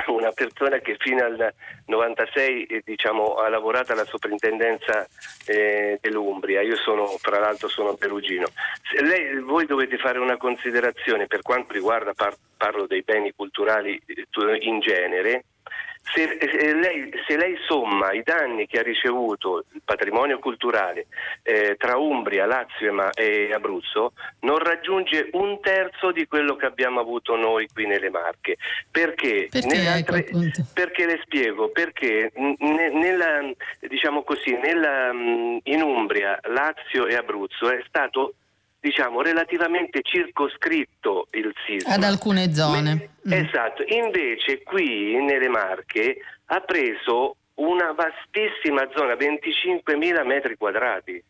una 0.07 0.31
persona 0.31 0.79
che 0.79 0.95
fino 0.99 1.23
al 1.23 1.53
96 1.85 2.65
eh, 2.65 2.81
diciamo, 2.83 3.33
ha 3.35 3.49
lavorato 3.49 3.91
alla 3.91 4.05
soprintendenza 4.05 5.07
eh, 5.45 5.97
dell'Umbria, 6.01 6.61
io 6.61 6.75
sono, 6.77 7.05
fra 7.05 7.39
l'altro 7.39 7.67
sono 7.67 7.93
perugino. 7.95 8.47
Lei, 9.01 9.39
voi 9.39 9.65
dovete 9.65 9.97
fare 9.97 10.19
una 10.19 10.37
considerazione 10.37 11.27
per 11.27 11.41
quanto 11.41 11.73
riguarda, 11.73 12.13
par- 12.13 12.37
parlo 12.57 12.87
dei 12.87 13.01
beni 13.01 13.33
culturali 13.35 14.01
eh, 14.05 14.25
in 14.61 14.79
genere, 14.79 15.43
se, 16.13 16.37
se, 16.39 16.73
lei, 16.73 17.11
se, 17.27 17.37
lei, 17.37 17.55
somma 17.67 18.11
i 18.11 18.23
danni 18.23 18.65
che 18.67 18.79
ha 18.79 18.83
ricevuto 18.83 19.65
il 19.73 19.81
patrimonio 19.83 20.39
culturale 20.39 21.07
eh, 21.43 21.75
tra 21.77 21.97
Umbria, 21.97 22.45
Lazio 22.45 23.11
e 23.13 23.53
Abruzzo, 23.53 24.13
non 24.41 24.57
raggiunge 24.57 25.29
un 25.33 25.59
terzo 25.61 26.11
di 26.11 26.25
quello 26.27 26.55
che 26.55 26.65
abbiamo 26.65 26.99
avuto 26.99 27.35
noi 27.35 27.67
qui 27.71 27.85
nelle 27.85 28.09
Marche. 28.09 28.57
Perché? 28.89 29.49
Perché, 29.51 29.87
altre, 29.87 30.25
perché 30.73 31.05
le 31.05 31.19
spiego, 31.23 31.69
perché 31.69 32.31
ne, 32.35 32.89
nella, 32.89 33.41
diciamo 33.79 34.23
così, 34.23 34.57
nella, 34.57 35.11
in 35.11 35.81
Umbria, 35.81 36.39
Lazio 36.43 37.05
e 37.05 37.15
Abruzzo 37.15 37.69
è 37.69 37.83
stato 37.87 38.33
diciamo 38.79 39.21
relativamente 39.21 40.01
circoscritto 40.01 41.27
il 41.31 41.53
sisma. 41.65 41.93
Ad 41.93 42.03
alcune 42.03 42.53
zone. 42.53 43.09
Mm. 43.27 43.33
Esatto, 43.33 43.83
invece 43.87 44.63
qui 44.63 45.15
nelle 45.23 45.49
Marche 45.49 46.17
ha 46.45 46.59
preso 46.61 47.35
una 47.55 47.91
vastissima 47.91 48.87
zona, 48.95 49.13
25.000 49.13 50.25
metri 50.25 50.55
quadrati, 50.55 51.21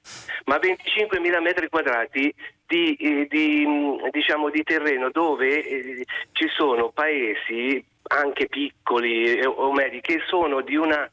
ma 0.46 0.58
25.000 0.58 1.42
metri 1.42 1.70
quadrati 1.70 2.34
di, 2.68 2.94
eh, 2.94 3.28
di, 3.28 3.66
diciamo, 4.12 4.50
di 4.50 4.62
terreno 4.64 5.10
dove 5.10 5.66
eh, 5.66 6.06
ci 6.34 6.48
sono 6.56 6.90
paesi 6.90 7.84
anche 8.10 8.48
piccoli 8.48 9.40
eh, 9.40 9.46
o 9.46 9.72
medi 9.74 10.02
che 10.02 10.22
sono 10.28 10.62
di 10.62 10.76
una 10.76 11.10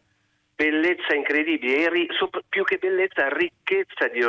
bellezza 0.54 1.14
incredibile 1.14 1.90
e 1.90 2.06
più 2.48 2.64
che 2.64 2.78
bellezza 2.78 3.28
ricchezza 3.28 4.08
di, 4.08 4.20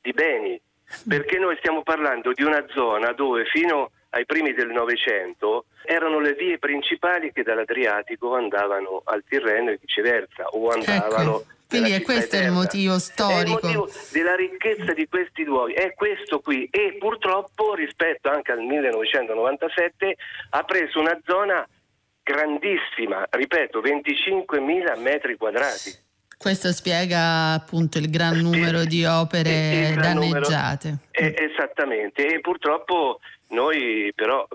di 0.00 0.12
beni 0.12 0.60
perché 1.08 1.38
noi 1.38 1.56
stiamo 1.58 1.82
parlando 1.82 2.32
di 2.32 2.42
una 2.42 2.64
zona 2.68 3.12
dove 3.12 3.44
fino 3.46 3.90
ai 4.10 4.26
primi 4.26 4.52
del 4.52 4.68
Novecento 4.68 5.66
erano 5.84 6.20
le 6.20 6.34
vie 6.34 6.58
principali 6.58 7.32
che 7.32 7.42
dall'Adriatico 7.42 8.34
andavano 8.34 9.02
al 9.04 9.24
Tirreno 9.26 9.70
e 9.70 9.78
viceversa 9.80 10.46
o 10.48 10.68
andavano 10.68 11.40
ecco. 11.40 11.60
Quindi 11.72 11.92
è 11.92 12.02
questo 12.02 12.36
eterna. 12.36 12.48
il 12.48 12.52
motivo 12.52 12.98
storico. 12.98 13.38
È 13.38 13.42
il 13.42 13.48
motivo 13.48 13.90
della 14.12 14.34
ricchezza 14.34 14.92
di 14.92 15.08
questi 15.08 15.42
luoghi, 15.42 15.72
è 15.72 15.94
questo 15.94 16.40
qui 16.40 16.68
e 16.70 16.96
purtroppo 16.98 17.74
rispetto 17.74 18.28
anche 18.28 18.52
al 18.52 18.60
1997 18.60 20.16
ha 20.50 20.62
preso 20.64 21.00
una 21.00 21.18
zona 21.24 21.66
grandissima, 22.22 23.26
ripeto, 23.30 23.80
25.000 23.80 25.00
metri 25.00 25.36
quadrati. 25.36 26.10
Questo 26.42 26.72
spiega 26.72 27.52
appunto 27.52 27.98
il 27.98 28.10
gran 28.10 28.38
numero 28.38 28.82
di 28.82 29.04
opere 29.04 29.94
danneggiate. 29.94 30.96
Eh, 31.12 31.36
esattamente, 31.38 32.26
e 32.26 32.40
purtroppo 32.40 33.20
noi 33.50 34.12
però 34.12 34.48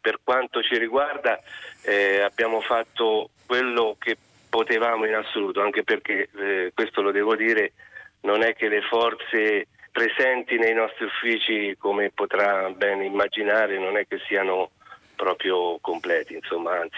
per 0.00 0.18
quanto 0.24 0.60
ci 0.60 0.76
riguarda 0.76 1.40
eh, 1.82 2.20
abbiamo 2.22 2.60
fatto 2.60 3.30
quello 3.46 3.94
che 4.00 4.16
potevamo 4.48 5.06
in 5.06 5.14
assoluto, 5.14 5.62
anche 5.62 5.84
perché 5.84 6.30
eh, 6.36 6.72
questo 6.74 7.00
lo 7.00 7.12
devo 7.12 7.36
dire, 7.36 7.74
non 8.22 8.42
è 8.42 8.56
che 8.56 8.66
le 8.66 8.80
forze 8.80 9.68
presenti 9.92 10.58
nei 10.58 10.74
nostri 10.74 11.04
uffici, 11.04 11.76
come 11.78 12.10
potrà 12.12 12.70
ben 12.70 13.02
immaginare, 13.02 13.78
non 13.78 13.96
è 13.96 14.04
che 14.04 14.18
siano 14.26 14.70
proprio 15.14 15.78
completi, 15.80 16.34
insomma, 16.34 16.80
anzi 16.80 16.96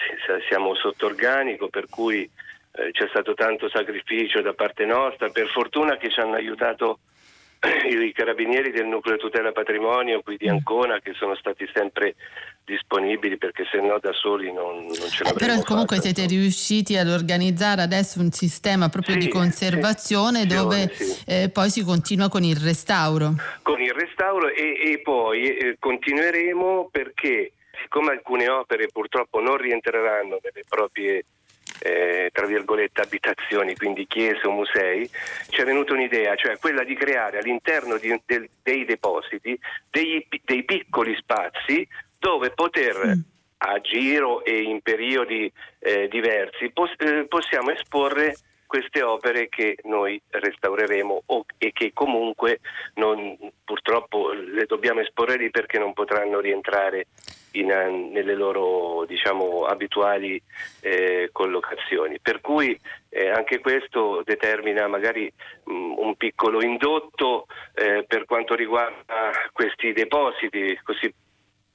siamo 0.48 0.74
sotto 0.74 1.04
organico 1.04 1.68
per 1.68 1.86
cui 1.90 2.26
c'è 2.73 3.07
stato 3.09 3.35
tanto 3.35 3.69
sacrificio 3.69 4.41
da 4.41 4.55
parte 4.55 4.85
nostra, 4.85 5.29
per 5.29 5.49
fortuna 5.49 5.97
che 5.97 6.11
ci 6.11 6.21
hanno 6.21 6.37
aiutato 6.37 7.00
i 7.88 8.12
carabinieri 8.12 8.73
del 8.73 8.87
nucleo 8.87 9.17
tutela 9.17 9.52
patrimonio 9.52 10.21
qui 10.23 10.37
di 10.37 10.49
mm. 10.49 10.55
Ancona 10.55 10.99
che 11.00 11.12
sono 11.14 11.37
stati 11.37 11.69
sempre 11.73 12.17
disponibili 12.64 13.37
perché 13.38 13.64
se 13.71 13.81
no 13.81 13.99
da 14.00 14.12
soli 14.12 14.52
non, 14.52 14.85
non 14.85 14.93
ce 14.93 15.23
l'avremmo 15.23 15.52
eh, 15.52 15.55
Però 15.55 15.62
comunque 15.62 15.97
fatta, 15.97 16.09
siete 16.09 16.26
riusciti 16.26 16.97
ad 16.97 17.09
organizzare 17.09 17.83
adesso 17.83 18.19
un 18.21 18.33
sistema 18.33 18.88
proprio 18.88 19.14
sì, 19.14 19.26
di 19.26 19.29
conservazione 19.29 20.41
sì, 20.41 20.47
dove 20.47 20.88
sì. 20.93 21.25
Eh, 21.26 21.50
poi 21.50 21.71
si 21.71 21.85
continua 21.85 22.29
con 22.29 22.43
il 22.43 22.57
restauro. 22.57 23.35
Con 23.62 23.81
il 23.81 23.93
restauro 23.93 24.49
e, 24.49 24.93
e 24.93 25.00
poi 25.00 25.57
eh, 25.57 25.76
continueremo 25.79 26.88
perché 26.91 27.52
siccome 27.81 28.12
alcune 28.12 28.49
opere 28.49 28.88
purtroppo 28.93 29.41
non 29.41 29.57
rientreranno 29.57 30.38
nelle 30.43 30.64
proprie 30.69 31.25
eh, 31.82 32.30
tra 32.32 32.46
virgolette 32.46 33.00
abitazioni, 33.00 33.76
quindi 33.76 34.06
chiese 34.06 34.46
o 34.46 34.52
musei, 34.52 35.08
ci 35.48 35.60
è 35.60 35.64
venuta 35.64 35.92
un'idea, 35.92 36.36
cioè 36.36 36.58
quella 36.58 36.84
di 36.84 36.94
creare 36.94 37.38
all'interno 37.38 37.96
di, 37.96 38.20
del, 38.24 38.48
dei 38.62 38.84
depositi 38.84 39.58
dei, 39.90 40.26
dei, 40.44 40.64
piccoli 40.64 41.16
spazi 41.16 41.86
dove 42.18 42.50
poter 42.50 43.06
mm. 43.06 43.20
a 43.58 43.80
giro 43.80 44.44
e 44.44 44.62
in 44.62 44.80
periodi 44.80 45.52
eh, 45.80 46.08
diversi 46.08 46.70
pos- 46.70 46.94
eh, 46.98 47.26
possiamo 47.28 47.70
esporre 47.72 48.36
queste 48.73 49.02
opere 49.02 49.50
che 49.50 49.76
noi 49.83 50.19
restaureremo 50.31 51.25
o, 51.26 51.45
e 51.58 51.73
che 51.75 51.91
comunque 51.93 52.61
non, 52.95 53.37
purtroppo 53.63 54.32
le 54.32 54.65
dobbiamo 54.65 55.00
esporre 55.00 55.37
lì 55.37 55.50
perché 55.50 55.78
non 55.78 55.93
potranno 55.93 56.41
rientrare 56.41 57.08
in, 57.50 57.67
nelle 57.67 58.35
loro 58.35 59.04
diciamo, 59.04 59.67
abituali 59.67 60.43
eh, 60.80 61.28
collocazioni. 61.32 62.19
Per 62.19 62.41
cui 62.41 62.75
eh, 63.11 63.28
anche 63.28 63.58
questo 63.58 64.23
determina 64.25 64.89
magari 64.89 65.30
mh, 65.65 65.71
mm, 65.71 65.93
un 65.99 66.15
piccolo 66.17 66.63
indotto 66.63 67.49
eh, 67.75 68.06
per 68.08 68.25
quanto 68.25 68.54
riguarda 68.54 69.32
questi 69.52 69.93
depositi, 69.93 70.80
così 70.82 71.13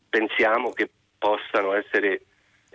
pensiamo 0.09 0.71
che 0.71 0.89
possano 1.19 1.73
essere 1.73 2.21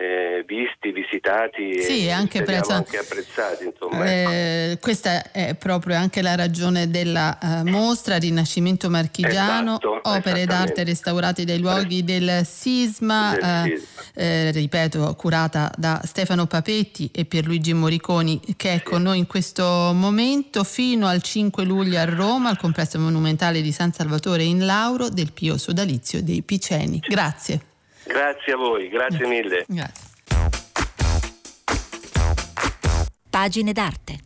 eh, 0.03 0.43
visti, 0.45 0.91
visitati 0.91 1.81
sì, 1.81 2.05
e 2.05 2.11
anche, 2.11 2.43
prezzo, 2.43 2.73
anche 2.73 2.97
apprezzati. 2.97 3.65
Insomma, 3.65 4.05
eh, 4.05 4.71
ecco. 4.71 4.81
Questa 4.81 5.31
è 5.31 5.55
proprio 5.55 5.95
anche 5.95 6.21
la 6.21 6.35
ragione 6.35 6.89
della 6.89 7.37
uh, 7.41 7.67
mostra 7.67 8.17
Rinascimento 8.17 8.89
Marchigiano, 8.89 9.79
esatto, 9.79 10.01
opere 10.03 10.45
d'arte 10.45 10.83
restaurate 10.83 11.45
dai 11.45 11.59
luoghi 11.59 12.03
del 12.03 12.41
sisma, 12.45 13.37
del 13.39 13.71
uh, 13.71 13.77
sisma. 13.77 14.01
Eh, 14.15 14.51
ripeto, 14.51 15.15
curata 15.15 15.71
da 15.77 16.01
Stefano 16.03 16.45
Papetti 16.45 17.09
e 17.13 17.25
Pierluigi 17.25 17.73
Moriconi 17.73 18.39
che 18.57 18.73
è 18.73 18.77
sì. 18.77 18.83
con 18.83 19.01
noi 19.01 19.19
in 19.19 19.27
questo 19.27 19.91
momento 19.93 20.63
fino 20.63 21.07
al 21.07 21.21
5 21.21 21.63
luglio 21.63 21.97
a 21.97 22.05
Roma 22.05 22.49
al 22.49 22.57
complesso 22.57 22.99
monumentale 22.99 23.61
di 23.61 23.71
San 23.71 23.91
Salvatore 23.91 24.43
in 24.43 24.65
Lauro 24.65 25.09
del 25.09 25.31
Pio 25.31 25.57
Sodalizio 25.57 26.21
dei 26.21 26.41
Piceni. 26.41 26.99
Grazie. 26.99 27.71
Grazie 28.05 28.53
a 28.53 28.57
voi, 28.57 28.89
grazie 28.89 29.27
mille. 29.27 29.65
Grazie. 29.67 30.11
Pagine 33.29 33.71
d'arte. 33.73 34.19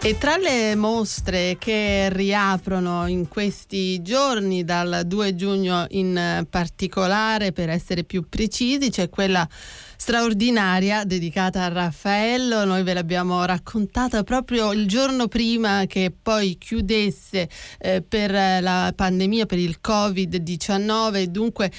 E 0.00 0.16
tra 0.16 0.38
le 0.38 0.74
mostre 0.74 1.56
che 1.58 2.08
riaprono 2.10 3.06
in 3.08 3.28
questi 3.28 4.00
giorni, 4.00 4.64
dal 4.64 5.02
2 5.04 5.34
giugno 5.34 5.84
in 5.90 6.46
particolare, 6.48 7.52
per 7.52 7.68
essere 7.68 8.04
più 8.04 8.26
precisi, 8.26 8.88
c'è 8.88 9.10
quella 9.10 9.46
straordinaria 10.00 11.04
dedicata 11.04 11.64
a 11.64 11.68
Raffaello. 11.68 12.64
Noi 12.64 12.84
ve 12.84 12.94
l'abbiamo 12.94 13.44
raccontata 13.44 14.22
proprio 14.22 14.72
il 14.72 14.86
giorno 14.86 15.26
prima 15.26 15.86
che 15.86 16.12
poi 16.22 16.56
chiudesse 16.56 17.48
eh, 17.80 18.00
per 18.00 18.30
la 18.30 18.92
pandemia, 18.94 19.44
per 19.46 19.58
il 19.58 19.80
Covid-19. 19.82 21.24
Dunque 21.24 21.72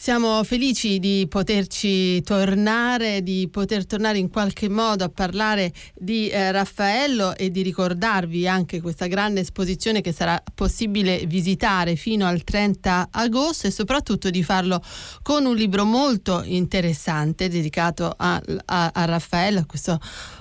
siamo 0.00 0.44
felici 0.44 1.00
di 1.00 1.26
poterci 1.28 2.22
tornare, 2.22 3.20
di 3.24 3.48
poter 3.50 3.84
tornare 3.84 4.18
in 4.18 4.30
qualche 4.30 4.68
modo 4.68 5.02
a 5.02 5.08
parlare 5.08 5.72
di 5.92 6.28
eh, 6.28 6.52
Raffaello 6.52 7.34
e 7.34 7.50
di 7.50 7.62
ricordarvi 7.62 8.46
anche 8.46 8.80
questa 8.80 9.08
grande 9.08 9.40
esposizione 9.40 10.00
che 10.00 10.12
sarà 10.12 10.40
possibile 10.54 11.26
visitare 11.26 11.96
fino 11.96 12.26
al 12.26 12.44
30 12.44 13.08
agosto 13.10 13.66
e 13.66 13.72
soprattutto 13.72 14.30
di 14.30 14.44
farlo 14.44 14.80
con 15.20 15.44
un 15.44 15.56
libro 15.56 15.84
molto 15.84 16.42
interessante 16.44 17.48
dedicato 17.48 18.14
a, 18.16 18.40
a, 18.66 18.90
a 18.94 19.04
Raffaello, 19.04 19.58
a 19.58 19.66
questo 19.66 19.98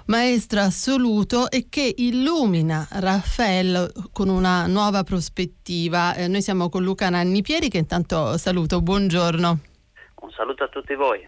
maestro 0.08 0.62
assoluto 0.62 1.50
e 1.50 1.68
che 1.70 1.94
illumina 1.98 2.88
Raffaello 2.90 3.88
con 4.12 4.30
una 4.30 4.66
nuova 4.68 5.04
prospettiva. 5.04 6.16
Eh, 6.16 6.28
noi 6.28 6.42
siamo 6.42 6.70
con 6.70 6.84
Luca 6.84 7.10
Nanni 7.10 7.42
Pieri 7.42 7.70
che 7.70 7.78
intanto 7.78 8.38
saluto, 8.38 8.82
buongiorno. 8.82 9.60
Un 10.22 10.32
saluto 10.32 10.64
a 10.64 10.68
tutti 10.68 10.96
voi. 10.96 11.28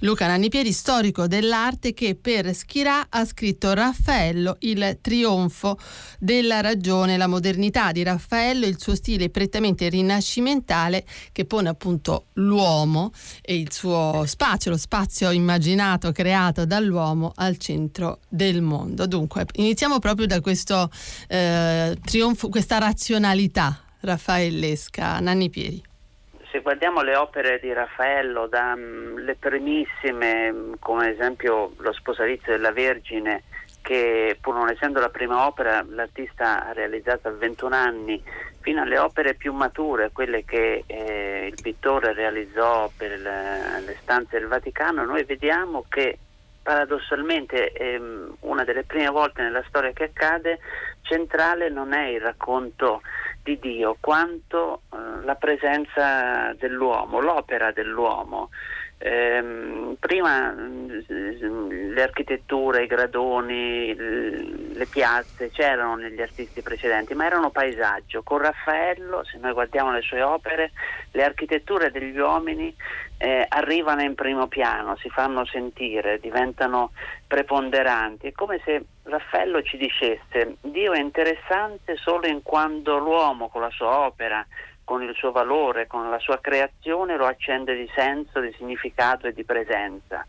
Luca 0.00 0.26
Nannipieri, 0.26 0.72
storico 0.72 1.26
dell'arte, 1.26 1.94
che 1.94 2.14
per 2.14 2.54
Schirà 2.54 3.06
ha 3.08 3.24
scritto 3.24 3.72
Raffaello, 3.72 4.56
il 4.60 4.98
trionfo 5.00 5.78
della 6.18 6.60
ragione, 6.60 7.16
la 7.16 7.26
modernità 7.26 7.92
di 7.92 8.02
Raffaello, 8.02 8.66
il 8.66 8.80
suo 8.80 8.94
stile 8.94 9.30
prettamente 9.30 9.88
rinascimentale 9.88 11.04
che 11.32 11.44
pone 11.44 11.68
appunto 11.68 12.26
l'uomo 12.34 13.12
e 13.42 13.56
il 13.56 13.72
suo 13.72 14.24
spazio, 14.26 14.70
lo 14.70 14.76
spazio 14.76 15.30
immaginato, 15.30 16.12
creato 16.12 16.64
dall'uomo 16.64 17.32
al 17.36 17.58
centro 17.58 18.20
del 18.28 18.62
mondo. 18.62 19.06
Dunque, 19.06 19.46
iniziamo 19.54 19.98
proprio 19.98 20.26
da 20.26 20.40
questo 20.40 20.90
eh, 21.28 21.96
trionfo, 22.04 22.48
questa 22.48 22.78
razionalità 22.78 23.80
raffaellesca. 24.00 25.20
Nanni 25.20 25.50
Pieri 25.50 25.87
se 26.50 26.60
guardiamo 26.60 27.02
le 27.02 27.16
opere 27.16 27.58
di 27.60 27.72
Raffaello, 27.72 28.46
dalle 28.46 28.76
mm, 28.76 29.38
primissime, 29.38 30.52
mm, 30.52 30.72
come 30.78 31.06
ad 31.06 31.12
esempio 31.12 31.72
lo 31.78 31.92
sposalizio 31.92 32.52
della 32.52 32.72
Vergine, 32.72 33.42
che 33.82 34.36
pur 34.40 34.54
non 34.54 34.68
essendo 34.68 35.00
la 35.00 35.08
prima 35.08 35.46
opera 35.46 35.84
l'artista 35.88 36.66
ha 36.66 36.72
realizzato 36.72 37.28
a 37.28 37.32
21 37.32 37.74
anni, 37.74 38.22
fino 38.60 38.82
alle 38.82 38.98
opere 38.98 39.34
più 39.34 39.52
mature, 39.52 40.10
quelle 40.12 40.44
che 40.44 40.84
eh, 40.86 41.48
il 41.50 41.58
pittore 41.62 42.12
realizzò 42.12 42.90
per 42.96 43.18
le, 43.18 43.80
le 43.84 43.96
stanze 44.02 44.38
del 44.38 44.48
Vaticano, 44.48 45.04
noi 45.04 45.24
vediamo 45.24 45.84
che 45.88 46.18
paradossalmente 46.62 47.72
ehm, 47.72 48.36
una 48.40 48.62
delle 48.64 48.84
prime 48.84 49.08
volte 49.08 49.40
nella 49.40 49.64
storia 49.68 49.92
che 49.92 50.04
accade, 50.04 50.58
centrale 51.00 51.70
non 51.70 51.94
è 51.94 52.08
il 52.08 52.20
racconto 52.20 53.00
di 53.48 53.58
Dio 53.58 53.96
quanto 53.98 54.82
eh, 54.92 55.24
la 55.24 55.34
presenza 55.36 56.52
dell'uomo, 56.58 57.20
l'opera 57.20 57.72
dell'uomo. 57.72 58.50
Eh, 59.00 59.96
prima 60.00 60.50
mm, 60.50 60.88
le 61.94 62.02
architetture, 62.02 62.82
i 62.82 62.86
gradoni, 62.86 63.94
le 63.94 64.86
piazze 64.90 65.50
c'erano 65.50 65.94
negli 65.94 66.20
artisti 66.20 66.62
precedenti, 66.62 67.14
ma 67.14 67.26
erano 67.26 67.50
paesaggio. 67.50 68.22
Con 68.22 68.38
Raffaello, 68.38 69.24
se 69.24 69.38
noi 69.38 69.52
guardiamo 69.52 69.92
le 69.92 70.02
sue 70.02 70.22
opere, 70.22 70.72
le 71.12 71.24
architetture 71.24 71.90
degli 71.90 72.18
uomini 72.18 72.74
eh, 73.18 73.46
arrivano 73.48 74.02
in 74.02 74.14
primo 74.14 74.48
piano, 74.48 74.96
si 74.96 75.08
fanno 75.10 75.44
sentire, 75.44 76.18
diventano 76.18 76.90
preponderanti. 77.26 78.28
È 78.28 78.32
come 78.32 78.60
se 78.64 78.84
Raffaello 79.04 79.62
ci 79.62 79.76
dicesse 79.76 80.56
Dio 80.60 80.92
è 80.92 81.00
interessante 81.00 81.96
solo 81.96 82.26
in 82.26 82.42
quando 82.42 82.98
l'uomo 82.98 83.48
con 83.48 83.62
la 83.62 83.70
sua 83.70 84.06
opera 84.06 84.44
con 84.88 85.02
il 85.02 85.14
suo 85.14 85.32
valore, 85.32 85.86
con 85.86 86.08
la 86.08 86.18
sua 86.18 86.38
creazione 86.40 87.18
lo 87.18 87.26
accende 87.26 87.76
di 87.76 87.86
senso, 87.94 88.40
di 88.40 88.50
significato 88.56 89.26
e 89.26 89.34
di 89.34 89.44
presenza. 89.44 90.26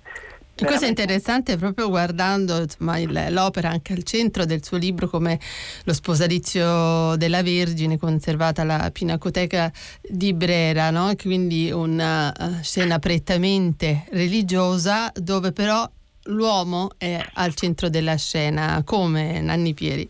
questo 0.53 0.83
è 0.83 0.89
interessante 0.89 1.55
proprio 1.55 1.87
guardando 1.87 2.57
insomma, 2.57 2.97
il, 2.97 3.27
l'opera 3.29 3.69
anche 3.69 3.93
al 3.93 4.03
centro 4.03 4.43
del 4.43 4.61
suo 4.61 4.75
libro 4.75 5.07
come 5.07 5.39
lo 5.85 5.93
sposalizio 5.93 7.15
della 7.15 7.41
Vergine 7.41 7.97
conservata 7.97 8.63
alla 8.63 8.89
Pinacoteca 8.91 9.71
di 10.01 10.33
Brera, 10.33 10.89
no? 10.89 11.13
quindi 11.15 11.71
una 11.71 12.33
uh, 12.37 12.61
scena 12.61 12.99
prettamente 12.99 14.07
religiosa 14.11 15.09
dove 15.15 15.53
però 15.53 15.89
l'uomo 16.23 16.89
è 16.97 17.17
al 17.35 17.55
centro 17.55 17.87
della 17.87 18.17
scena, 18.17 18.81
come 18.83 19.39
Nanni 19.39 19.73
Pieri. 19.73 20.09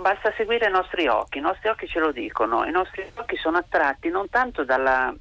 Basta 0.00 0.32
seguire 0.34 0.66
i 0.66 0.72
nostri 0.72 1.06
occhi, 1.08 1.38
i 1.38 1.42
nostri 1.42 1.68
occhi 1.68 1.86
ce 1.86 1.98
lo 1.98 2.10
dicono, 2.10 2.64
i 2.64 2.70
nostri 2.70 3.04
occhi 3.14 3.36
sono 3.36 3.58
attratti 3.58 4.08
non 4.08 4.30
tanto 4.30 4.64
dalla 4.64 5.14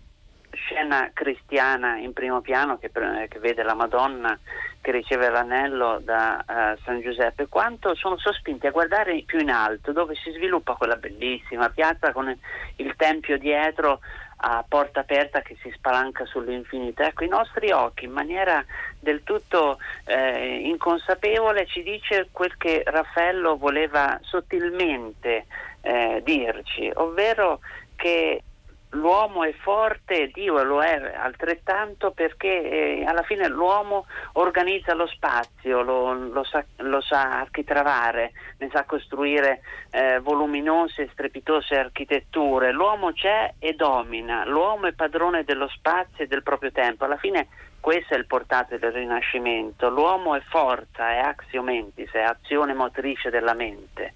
scena 0.52 1.12
cristiana 1.13 1.98
in 1.98 2.13
primo 2.13 2.39
piano 2.42 2.78
che, 2.78 2.89
che 2.89 3.39
vede 3.39 3.62
la 3.63 3.76
Madonna 3.76 4.39
che 4.82 4.92
riceve 4.92 5.30
l'anello 5.30 6.00
da 6.02 6.44
uh, 6.48 6.82
San 6.84 7.02
Giuseppe, 7.02 7.48
quanto 7.48 7.94
sono 7.94 8.18
sospinti 8.18 8.68
a 8.68 8.72
guardare 8.72 9.22
più 9.26 9.39
in 9.39 9.50
alto, 9.50 9.92
dove 9.92 10.15
si 10.15 10.32
sviluppa 10.32 10.76
quella 10.76 10.96
bellissima 10.96 11.70
piazza 11.70 12.13
con 12.13 12.34
il 12.78 12.96
tempio 12.96 13.38
dietro 13.38 14.00
a 14.41 14.63
porta 14.67 15.02
aperta 15.02 15.41
che 15.41 15.58
si 15.62 15.71
spalanca 15.75 16.25
sull'infinito. 16.25 17.04
Ecco, 17.04 17.23
i 17.23 17.28
nostri 17.28 17.71
occhi 17.71 18.06
in 18.06 18.12
maniera 18.12 18.63
del 18.99 19.23
tutto 19.23 19.80
eh, 20.06 20.62
inconsapevole 20.63 21.65
ci 21.65 21.84
dice 21.84 22.30
quel 22.32 22.56
che 22.58 22.84
Raffaello 22.86 23.58
voleva 23.58 24.17
sottilmente 24.21 25.45
eh, 25.82 26.21
dirci, 26.23 26.89
ovvero 26.95 27.60
che 27.95 28.43
l'uomo 28.91 29.43
è 29.43 29.54
forte 29.54 30.23
e 30.23 30.32
Dio 30.34 30.62
lo 30.63 30.82
è 30.82 31.13
altrettanto 31.15 32.12
perché 32.12 32.47
eh, 32.47 33.04
alla 33.06 33.21
fine 33.21 33.47
l'uomo 33.47 34.06
organizza 34.34 34.93
lo 34.93 35.06
spazio, 35.08 35.82
lo, 35.82 36.13
lo, 36.13 36.43
sa, 36.43 36.63
lo 36.78 37.02
sa, 37.02 37.39
architravare, 37.39 38.32
ne 38.58 38.69
sa 38.71 38.86
costruire 38.86 39.62
eh, 39.91 40.19
voluminose 40.19 41.04
e 41.04 41.10
strepitose 41.12 41.75
architetture. 41.75 42.71
L'uomo 42.71 43.12
c'è 43.13 43.54
e 43.60 43.73
domina, 43.73 44.45
l'uomo 44.45 44.88
è 44.88 44.93
padrone 44.93 45.43
dello 45.43 45.67
spazio 45.67 46.23
e 46.23 46.28
del 46.28 46.43
proprio 46.43 46.71
tempo. 46.71 47.06
Alla 47.06 47.17
fine 47.17 47.47
questo 47.80 48.13
è 48.13 48.17
il 48.17 48.25
portato 48.25 48.78
del 48.78 48.91
Rinascimento. 48.91 49.89
L'uomo 49.89 50.36
è 50.36 50.41
forza, 50.41 51.12
è 51.12 51.19
axiomentis, 51.19 52.12
è 52.12 52.21
azione 52.21 52.73
motrice 52.73 53.30
della 53.30 53.54
mente. 53.54 54.13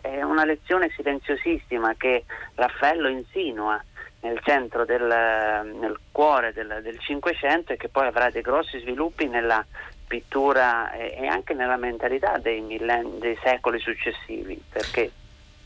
È 0.00 0.22
una 0.22 0.44
lezione 0.44 0.90
silenziosissima 0.90 1.94
che 1.94 2.24
Raffaello 2.54 3.08
insinua 3.08 3.82
nel 4.20 4.40
centro 4.42 4.84
del 4.84 5.02
nel 5.02 5.98
cuore 6.12 6.52
del 6.52 6.98
Cinquecento 6.98 7.72
e 7.72 7.76
che 7.76 7.88
poi 7.88 8.06
avrà 8.06 8.30
dei 8.30 8.42
grossi 8.42 8.78
sviluppi 8.80 9.26
nella 9.26 9.64
pittura 10.06 10.92
e, 10.92 11.16
e 11.18 11.26
anche 11.26 11.54
nella 11.54 11.76
mentalità 11.76 12.36
dei, 12.38 12.60
millenni, 12.60 13.18
dei 13.18 13.38
secoli 13.42 13.78
successivi, 13.78 14.60
perché 14.70 15.10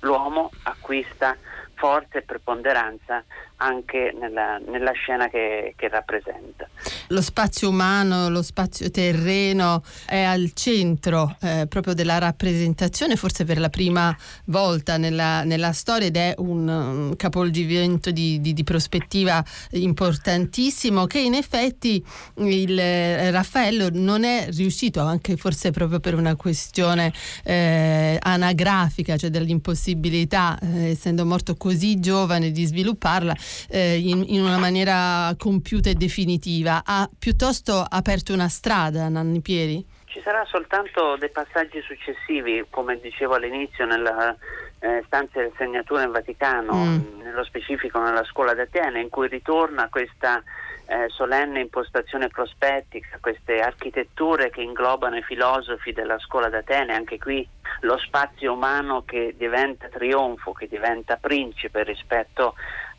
l'uomo 0.01 0.51
acquista 0.65 1.37
forza 1.75 2.19
e 2.19 2.23
preponderanza 2.23 3.25
anche 3.65 4.15
nella, 4.19 4.59
nella 4.59 4.93
scena 4.93 5.29
che, 5.29 5.73
che, 5.77 5.89
rappresenta. 5.89 6.69
Lo 7.09 7.23
spazio 7.23 7.71
umano, 7.71 8.29
lo 8.29 8.43
spazio 8.43 8.91
terreno 8.91 9.83
è 10.07 10.23
al 10.23 10.53
centro 10.53 11.35
eh, 11.41 11.67
proprio 11.69 11.95
della 11.95 12.19
rappresentazione, 12.19 13.17
forse 13.17 13.45
per 13.45 13.59
la 13.59 13.71
prima 13.71 14.15
volta 14.47 14.99
nella, 14.99 15.45
nella 15.45 15.73
storia 15.73 16.09
ed 16.09 16.17
è 16.17 16.35
un, 16.39 16.69
un 16.69 17.17
capovolgimento 17.17 18.11
di, 18.11 18.41
di, 18.41 18.53
di, 18.53 18.65
prospettiva 18.65 19.43
importantissimo 19.71 21.07
che 21.07 21.21
in 21.21 21.35
effetti 21.35 22.05
il 22.37 22.79
eh, 22.79 23.31
Raffaello 23.31 23.89
non 23.93 24.25
è 24.25 24.49
riuscito, 24.51 25.01
anche 25.01 25.37
forse 25.37 25.71
proprio 25.71 26.01
per 26.01 26.15
una 26.15 26.37
questione 26.37 27.13
eh, 27.45 28.19
anagrafica, 28.21 29.17
cioè 29.17 29.31
dell'impossibilità, 29.31 30.59
eh, 30.61 30.91
essendo 30.91 31.25
morto 31.25 31.57
così 31.57 31.99
giovane, 31.99 32.51
di 32.51 32.65
svilupparla, 32.65 33.35
eh, 33.69 33.99
in, 33.99 34.25
in, 34.27 34.43
una 34.43 34.59
maniera 34.59 35.35
compiuta 35.39 35.91
e 35.91 35.95
definitiva. 35.95 36.83
Ha 36.85 37.09
piuttosto 37.19 37.85
aperto 37.89 38.33
una 38.33 38.49
strada, 38.49 39.09
Nanni 39.09 39.41
Pieri? 39.41 39.85
Ci 40.07 40.21
sarà 40.23 40.45
soltanto 40.45 41.17
dei 41.17 41.31
passaggi 41.31 41.81
successivi, 41.83 42.65
come 42.71 43.01
dicevo 43.01 43.35
all'inizio, 43.35 43.85
nella 43.85 44.37
eh, 44.79 45.03
stanza 45.07 45.41
del 45.41 45.53
segnatura 45.57 46.05
in 46.05 46.13
Vaticano, 46.13 46.75
mm. 46.75 47.21
nello 47.23 47.43
specifico 47.45 48.01
nella 48.01 48.23
scuola 48.25 48.55
d'Atene, 48.55 49.01
in 49.01 49.09
cui 49.09 49.27
ritorna 49.29 49.89
questa 49.89 50.43
eh, 50.87 51.09
solenne 51.09 51.61
impostazione 51.61 52.29
prospettica, 52.29 53.19
queste 53.21 53.61
architetture 53.61 54.51
che 54.51 54.61
inglobano 54.61 55.17
i 55.17 55.23
filosofi 55.23 55.93
della 55.93 56.19
scuola 56.19 56.49
d'Atene, 56.49 56.95
anche 56.95 57.19
qui 57.19 57.47
lo 57.81 57.99
spazio 57.99 58.53
umano 58.53 59.03
che 59.05 59.35
diventa 59.37 59.89
trionfo, 59.89 60.53
che 60.53 60.69
diventa 60.69 61.17
principe 61.17 61.83
rispetto 61.83 62.55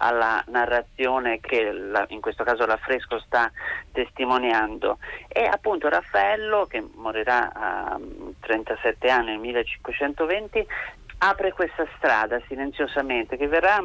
alla 0.06 0.44
narrazione 0.48 1.40
che 1.40 1.72
la, 1.72 2.06
in 2.10 2.22
questo 2.22 2.44
caso 2.44 2.66
l'affresco 2.66 3.20
sta 3.20 3.52
testimoniando. 3.92 5.00
E 5.28 5.46
appunto 5.46 5.90
Raffaello, 5.90 6.66
che 6.66 6.84
morirà 6.94 7.52
a 7.54 8.00
37 8.42 9.10
anni 9.10 9.32
nel 9.32 9.40
1520, 9.40 10.68
apre 11.20 11.54
questa 11.54 11.86
strada 11.98 12.40
silenziosamente 12.48 13.38
che 13.38 13.48
verrà 13.48 13.84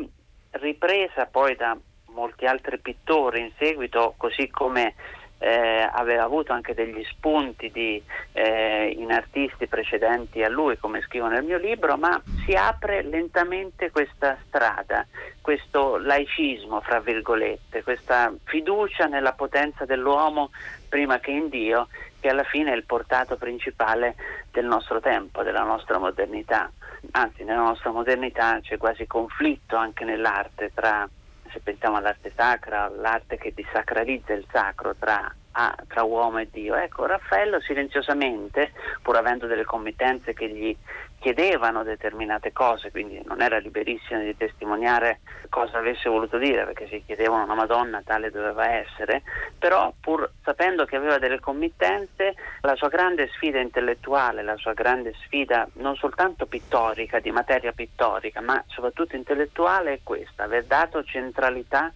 ripresa 0.53 1.27
poi 1.27 1.57
da 1.57 1.77
molti 2.07 2.45
altri 2.45 2.79
pittori 2.81 3.41
in 3.41 3.53
seguito, 3.57 4.15
così 4.17 4.49
come 4.51 4.95
eh, 5.43 5.89
aveva 5.91 6.23
avuto 6.23 6.53
anche 6.53 6.75
degli 6.75 7.03
spunti 7.05 7.71
di, 7.71 8.01
eh, 8.33 8.95
in 8.97 9.11
artisti 9.11 9.67
precedenti 9.67 10.43
a 10.43 10.51
lui, 10.51 10.79
come 10.79 11.01
scrivo 11.01 11.29
nel 11.29 11.43
mio 11.43 11.57
libro, 11.57 11.97
ma 11.97 12.21
si 12.45 12.53
apre 12.53 13.03
lentamente 13.03 13.91
questa 13.91 14.37
strada, 14.47 15.07
questo 15.41 15.97
laicismo, 15.97 16.83
fra 16.83 17.01
virgolette, 17.01 17.83
questa 17.83 18.33
fiducia 18.45 19.07
nella 19.07 19.33
potenza 19.33 19.87
dell'uomo 19.87 20.51
prima 20.89 21.19
che 21.21 21.31
in 21.31 21.49
Dio, 21.49 21.89
che 22.21 22.29
alla 22.29 22.45
fine 22.45 22.73
è 22.73 22.77
il 22.77 22.85
portato 22.85 23.37
principale 23.37 24.17
del 24.53 24.67
nostro 24.67 25.01
tempo, 25.01 25.43
della 25.43 25.63
nostra 25.63 25.99
modernità. 25.99 26.71
Anzi, 27.13 27.45
nella 27.45 27.63
nostra 27.63 27.91
modernità 27.91 28.61
c'è 28.61 28.77
quasi 28.77 29.07
conflitto 29.07 29.77
anche 29.77 30.05
nell'arte 30.05 30.71
tra 30.75 31.09
se 31.53 31.61
pensiamo 31.61 31.97
all'arte 31.97 32.33
sacra, 32.37 32.89
l'arte 32.89 33.37
che 33.37 33.53
disacralizza 33.55 34.33
il 34.33 34.47
sacro 34.51 34.95
tra, 34.97 35.33
ah, 35.53 35.77
tra, 35.89 36.03
uomo 36.03 36.39
e 36.39 36.49
Dio. 36.51 36.75
Ecco, 36.75 37.07
Raffaello 37.07 37.61
silenziosamente, 37.61 38.73
pur 39.03 39.17
avendo 39.17 39.47
delle 39.47 39.65
committenze 39.65 40.33
che 40.33 40.49
gli 40.49 40.77
chiedevano 41.21 41.83
determinate 41.83 42.51
cose, 42.51 42.91
quindi 42.91 43.21
non 43.27 43.43
era 43.43 43.59
liberissimo 43.59 44.21
di 44.21 44.35
testimoniare 44.37 45.21
cosa 45.51 45.79
avesse 45.79 46.09
voluto 46.09 46.39
dire, 46.39 46.65
perché 46.65 46.89
si 46.89 47.03
chiedevano 47.05 47.45
una 47.45 47.55
Madonna 47.55 48.01
tale 48.03 48.31
doveva 48.31 48.71
essere, 48.71 49.23
però 49.59 49.93
pur 50.01 50.31
sapendo 50.43 50.87
che 50.87 50.97
aveva 50.97 51.19
delle 51.19 51.39
committenze, 51.39 52.35
la 52.63 52.75
sua 52.75 52.89
grande 52.89 53.29
sfida 53.35 53.61
intellettuale, 53.61 54.43
la 54.43 54.57
sua 54.57 54.73
grande 54.73 55.13
sfida 55.25 55.69
non 55.75 55.95
soltanto 55.97 56.47
pittorica, 56.47 57.21
di 57.21 57.31
materia 57.31 57.73
pittorica, 57.73 58.41
ma 58.41 58.63
soprattutto 58.69 59.15
intellettuale 59.15 59.93
è 59.93 60.01
questa, 60.03 60.45
aver 60.45 60.65
dato 60.65 61.05
centralità 61.05 61.93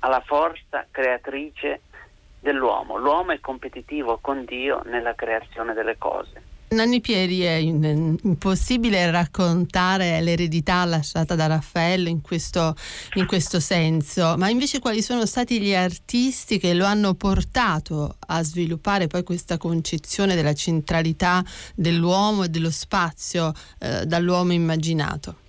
alla 0.00 0.20
forza 0.20 0.86
creatrice 0.90 1.80
dell'uomo. 2.42 2.98
L'uomo 2.98 3.32
è 3.32 3.40
competitivo 3.40 4.18
con 4.20 4.44
Dio 4.44 4.82
nella 4.84 5.14
creazione 5.14 5.72
delle 5.72 5.96
cose. 5.96 6.50
Nanni 6.72 7.00
Pieri 7.02 7.40
è 7.42 7.56
impossibile 7.56 9.10
raccontare 9.10 10.22
l'eredità 10.22 10.84
lasciata 10.86 11.34
da 11.34 11.46
Raffaello 11.46 12.08
in 12.08 12.22
questo, 12.22 12.74
in 13.14 13.26
questo, 13.26 13.60
senso, 13.60 14.36
ma 14.38 14.48
invece 14.48 14.78
quali 14.78 15.02
sono 15.02 15.26
stati 15.26 15.60
gli 15.60 15.74
artisti 15.74 16.58
che 16.58 16.72
lo 16.72 16.86
hanno 16.86 17.12
portato 17.12 18.16
a 18.26 18.42
sviluppare 18.42 19.06
poi 19.06 19.22
questa 19.22 19.58
concezione 19.58 20.34
della 20.34 20.54
centralità 20.54 21.44
dell'uomo 21.74 22.44
e 22.44 22.48
dello 22.48 22.70
spazio 22.70 23.52
eh, 23.78 24.06
dall'uomo 24.06 24.52
immaginato? 24.52 25.41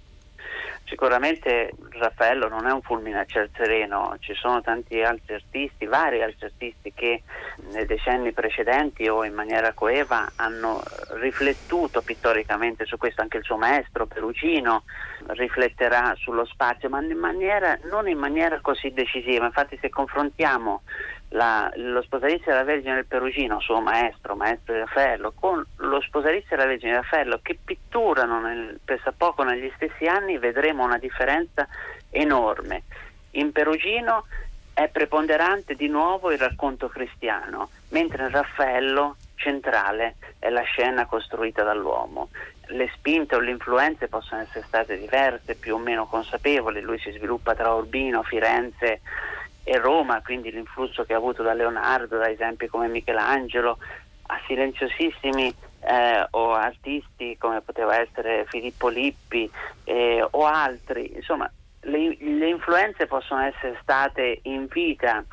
Sicuramente 0.93 1.73
Raffaello 1.89 2.47
non 2.47 2.67
è 2.67 2.71
un 2.71 2.83
fulmine 2.83 3.21
a 3.21 3.25
ciel 3.25 3.49
sereno, 3.55 4.15
ci 4.19 4.35
sono 4.35 4.61
tanti 4.61 5.01
altri 5.01 5.33
artisti, 5.33 5.87
vari 5.87 6.21
altri 6.21 6.45
artisti 6.45 6.93
che 6.93 7.23
nei 7.71 7.87
decenni 7.87 8.31
precedenti 8.31 9.09
o 9.09 9.23
in 9.23 9.33
maniera 9.33 9.73
coeva 9.73 10.33
hanno 10.35 10.83
riflettuto 11.19 12.03
pittoricamente 12.03 12.85
su 12.85 12.97
questo, 12.97 13.21
anche 13.23 13.37
il 13.37 13.43
suo 13.43 13.57
maestro 13.57 14.05
Perugino 14.05 14.83
rifletterà 15.29 16.13
sullo 16.15 16.45
spazio, 16.45 16.89
ma 16.89 17.01
in 17.01 17.17
maniera, 17.17 17.75
non 17.89 18.07
in 18.07 18.19
maniera 18.19 18.61
così 18.61 18.91
decisiva, 18.93 19.45
infatti 19.45 19.79
se 19.81 19.89
confrontiamo 19.89 20.83
la, 21.33 21.71
lo 21.75 22.01
sposalizio 22.01 22.51
della 22.51 22.63
Vergine 22.63 22.95
del 22.95 23.05
Perugino, 23.05 23.59
suo 23.59 23.81
maestro, 23.81 24.35
maestro 24.35 24.73
di 24.73 24.79
Raffaello, 24.79 25.33
con 25.39 25.65
lo 25.77 26.01
sposalizio 26.01 26.55
della 26.55 26.67
Vergine 26.67 26.91
di 26.91 26.97
Raffaello 26.97 27.39
che 27.41 27.57
pitturano 27.63 28.39
nel, 28.39 28.79
pressappoco 28.83 29.43
negli 29.43 29.71
stessi 29.75 30.05
anni, 30.05 30.37
vedremo 30.37 30.83
una 30.83 30.97
differenza 30.97 31.67
enorme. 32.09 32.83
In 33.31 33.51
Perugino 33.51 34.25
è 34.73 34.87
preponderante 34.89 35.75
di 35.75 35.87
nuovo 35.87 36.31
il 36.31 36.37
racconto 36.37 36.87
cristiano, 36.87 37.69
mentre 37.89 38.23
in 38.23 38.29
Raffaello 38.29 39.15
centrale 39.35 40.15
è 40.37 40.49
la 40.49 40.61
scena 40.61 41.05
costruita 41.07 41.63
dall'uomo. 41.63 42.29
Le 42.67 42.89
spinte 42.93 43.35
o 43.35 43.39
le 43.39 43.51
influenze 43.51 44.07
possono 44.07 44.41
essere 44.41 44.65
state 44.67 44.97
diverse, 44.97 45.55
più 45.55 45.75
o 45.75 45.79
meno 45.79 46.05
consapevoli, 46.05 46.79
lui 46.81 46.99
si 46.99 47.11
sviluppa 47.11 47.55
tra 47.55 47.73
Urbino, 47.73 48.21
Firenze 48.21 49.01
e 49.63 49.77
Roma, 49.77 50.21
quindi 50.21 50.51
l'influsso 50.51 51.03
che 51.03 51.13
ha 51.13 51.17
avuto 51.17 51.43
da 51.43 51.53
Leonardo, 51.53 52.17
da 52.17 52.29
esempi 52.29 52.67
come 52.67 52.87
Michelangelo, 52.87 53.77
a 54.27 54.39
silenziosissimi 54.47 55.53
eh, 55.81 56.27
o 56.31 56.53
artisti 56.53 57.37
come 57.37 57.61
poteva 57.61 57.99
essere 57.99 58.45
Filippo 58.49 58.87
Lippi 58.87 59.49
eh, 59.83 60.25
o 60.29 60.45
altri, 60.45 61.11
insomma 61.15 61.49
le, 61.81 62.17
le, 62.19 62.47
influenze 62.47 63.07
possono 63.07 63.41
essere 63.41 63.77
state 63.81 64.39
in 64.43 64.67
vita 64.67 65.23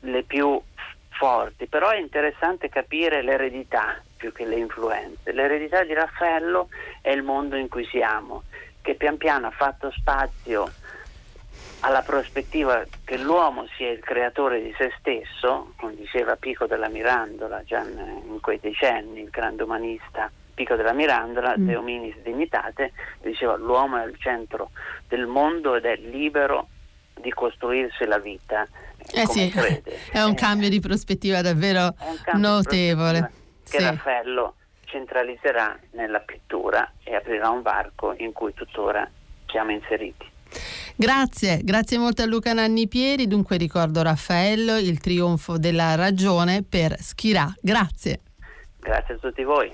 le 0.00 0.22
più 0.22 0.60
forti, 1.10 1.66
però 1.66 1.90
è 1.90 1.98
interessante 1.98 2.68
capire 2.68 3.22
l'eredità 3.22 4.00
più 4.16 4.32
che 4.32 4.44
le 4.44 4.56
influenze. 4.56 5.32
L'eredità 5.32 5.82
di 5.84 5.94
Raffaello 5.94 6.68
è 7.00 7.10
il 7.10 7.22
mondo 7.22 7.56
in 7.56 7.68
cui 7.68 7.84
siamo, 7.86 8.44
che 8.82 8.94
pian 8.94 9.16
piano 9.16 9.46
ha 9.46 9.50
fatto 9.50 9.90
spazio 9.90 10.70
alla 11.80 12.02
prospettiva 12.02 12.84
che 13.04 13.16
l'uomo 13.18 13.66
sia 13.76 13.90
il 13.90 14.00
creatore 14.00 14.62
di 14.62 14.74
se 14.76 14.92
stesso, 14.98 15.72
come 15.76 15.94
diceva 15.94 16.36
Pico 16.36 16.66
della 16.66 16.88
Mirandola 16.88 17.62
già 17.64 17.82
in 17.82 18.38
quei 18.40 18.58
decenni, 18.60 19.20
il 19.22 19.30
grande 19.30 19.62
umanista 19.62 20.30
Pico 20.54 20.74
della 20.74 20.92
Mirandola, 20.92 21.54
mm. 21.56 21.66
De 21.66 21.76
Hominis 21.76 22.16
Dignitate, 22.22 22.92
diceva 23.22 23.56
l'uomo 23.56 23.98
è 23.98 24.00
al 24.00 24.16
centro 24.18 24.70
del 25.06 25.26
mondo 25.26 25.76
ed 25.76 25.84
è 25.84 25.96
libero 25.96 26.68
di 27.20 27.30
costruirsi 27.30 28.04
la 28.06 28.18
vita. 28.18 28.66
Eh 29.12 29.26
sì, 29.26 29.48
crede. 29.50 29.98
è 30.10 30.20
un 30.22 30.32
eh, 30.32 30.34
cambio 30.34 30.68
di 30.68 30.80
prospettiva 30.80 31.42
davvero 31.42 31.94
notevole. 32.34 33.30
Che 33.62 33.78
sì. 33.78 33.84
Raffaello 33.84 34.54
centralizzerà 34.84 35.78
nella 35.92 36.20
pittura 36.20 36.92
e 37.04 37.14
aprirà 37.14 37.50
un 37.50 37.62
varco 37.62 38.14
in 38.16 38.32
cui 38.32 38.52
tuttora 38.52 39.08
siamo 39.46 39.70
inseriti. 39.70 40.26
Grazie, 41.00 41.60
grazie 41.62 41.96
molto 41.96 42.22
a 42.22 42.26
Luca 42.26 42.52
Nanni 42.52 42.88
Pieri. 42.88 43.28
Dunque 43.28 43.56
ricordo 43.56 44.02
Raffaello, 44.02 44.78
il 44.78 44.98
trionfo 44.98 45.56
della 45.56 45.94
ragione 45.94 46.64
per 46.68 47.00
Schirà. 47.00 47.54
Grazie. 47.60 48.22
Grazie 48.80 49.14
a 49.14 49.18
tutti 49.18 49.44
voi. 49.44 49.72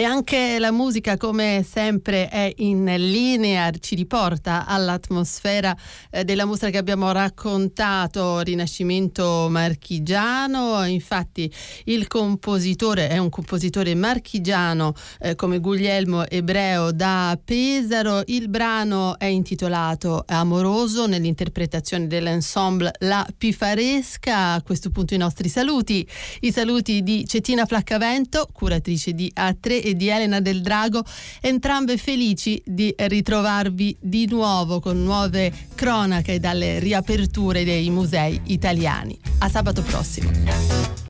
E 0.00 0.04
anche 0.04 0.58
la 0.58 0.72
musica, 0.72 1.18
come 1.18 1.62
sempre, 1.62 2.30
è 2.30 2.50
in 2.56 2.86
linea, 2.86 3.70
ci 3.70 3.94
riporta 3.94 4.64
all'atmosfera 4.64 5.76
eh, 6.10 6.24
della 6.24 6.46
mostra 6.46 6.70
che 6.70 6.78
abbiamo 6.78 7.12
raccontato, 7.12 8.38
Rinascimento 8.38 9.48
marchigiano. 9.50 10.86
Infatti, 10.86 11.52
il 11.84 12.06
compositore 12.06 13.10
è 13.10 13.18
un 13.18 13.28
compositore 13.28 13.94
marchigiano 13.94 14.94
eh, 15.18 15.34
come 15.34 15.58
Guglielmo 15.58 16.26
Ebreo 16.26 16.92
da 16.92 17.38
Pesaro. 17.44 18.22
Il 18.24 18.48
brano 18.48 19.18
è 19.18 19.26
intitolato 19.26 20.24
Amoroso 20.26 21.06
nell'interpretazione 21.08 22.06
dell'ensemble 22.06 22.92
La 23.00 23.26
Pifaresca. 23.36 24.52
A 24.52 24.62
questo 24.62 24.88
punto 24.88 25.12
i 25.12 25.18
nostri 25.18 25.50
saluti, 25.50 26.08
i 26.40 26.50
saluti 26.50 27.02
di 27.02 27.26
Cettina 27.26 27.66
Flaccavento, 27.66 28.48
curatrice 28.50 29.12
di 29.12 29.30
A3 29.36 29.88
e 29.90 29.96
di 29.96 30.08
Elena 30.08 30.40
del 30.40 30.60
Drago, 30.60 31.04
entrambe 31.40 31.96
felici 31.96 32.60
di 32.64 32.94
ritrovarvi 32.96 33.96
di 34.00 34.26
nuovo 34.28 34.80
con 34.80 35.02
nuove 35.02 35.52
cronache 35.74 36.40
dalle 36.40 36.78
riaperture 36.78 37.64
dei 37.64 37.90
musei 37.90 38.40
italiani. 38.44 39.18
A 39.38 39.48
sabato 39.48 39.82
prossimo. 39.82 41.08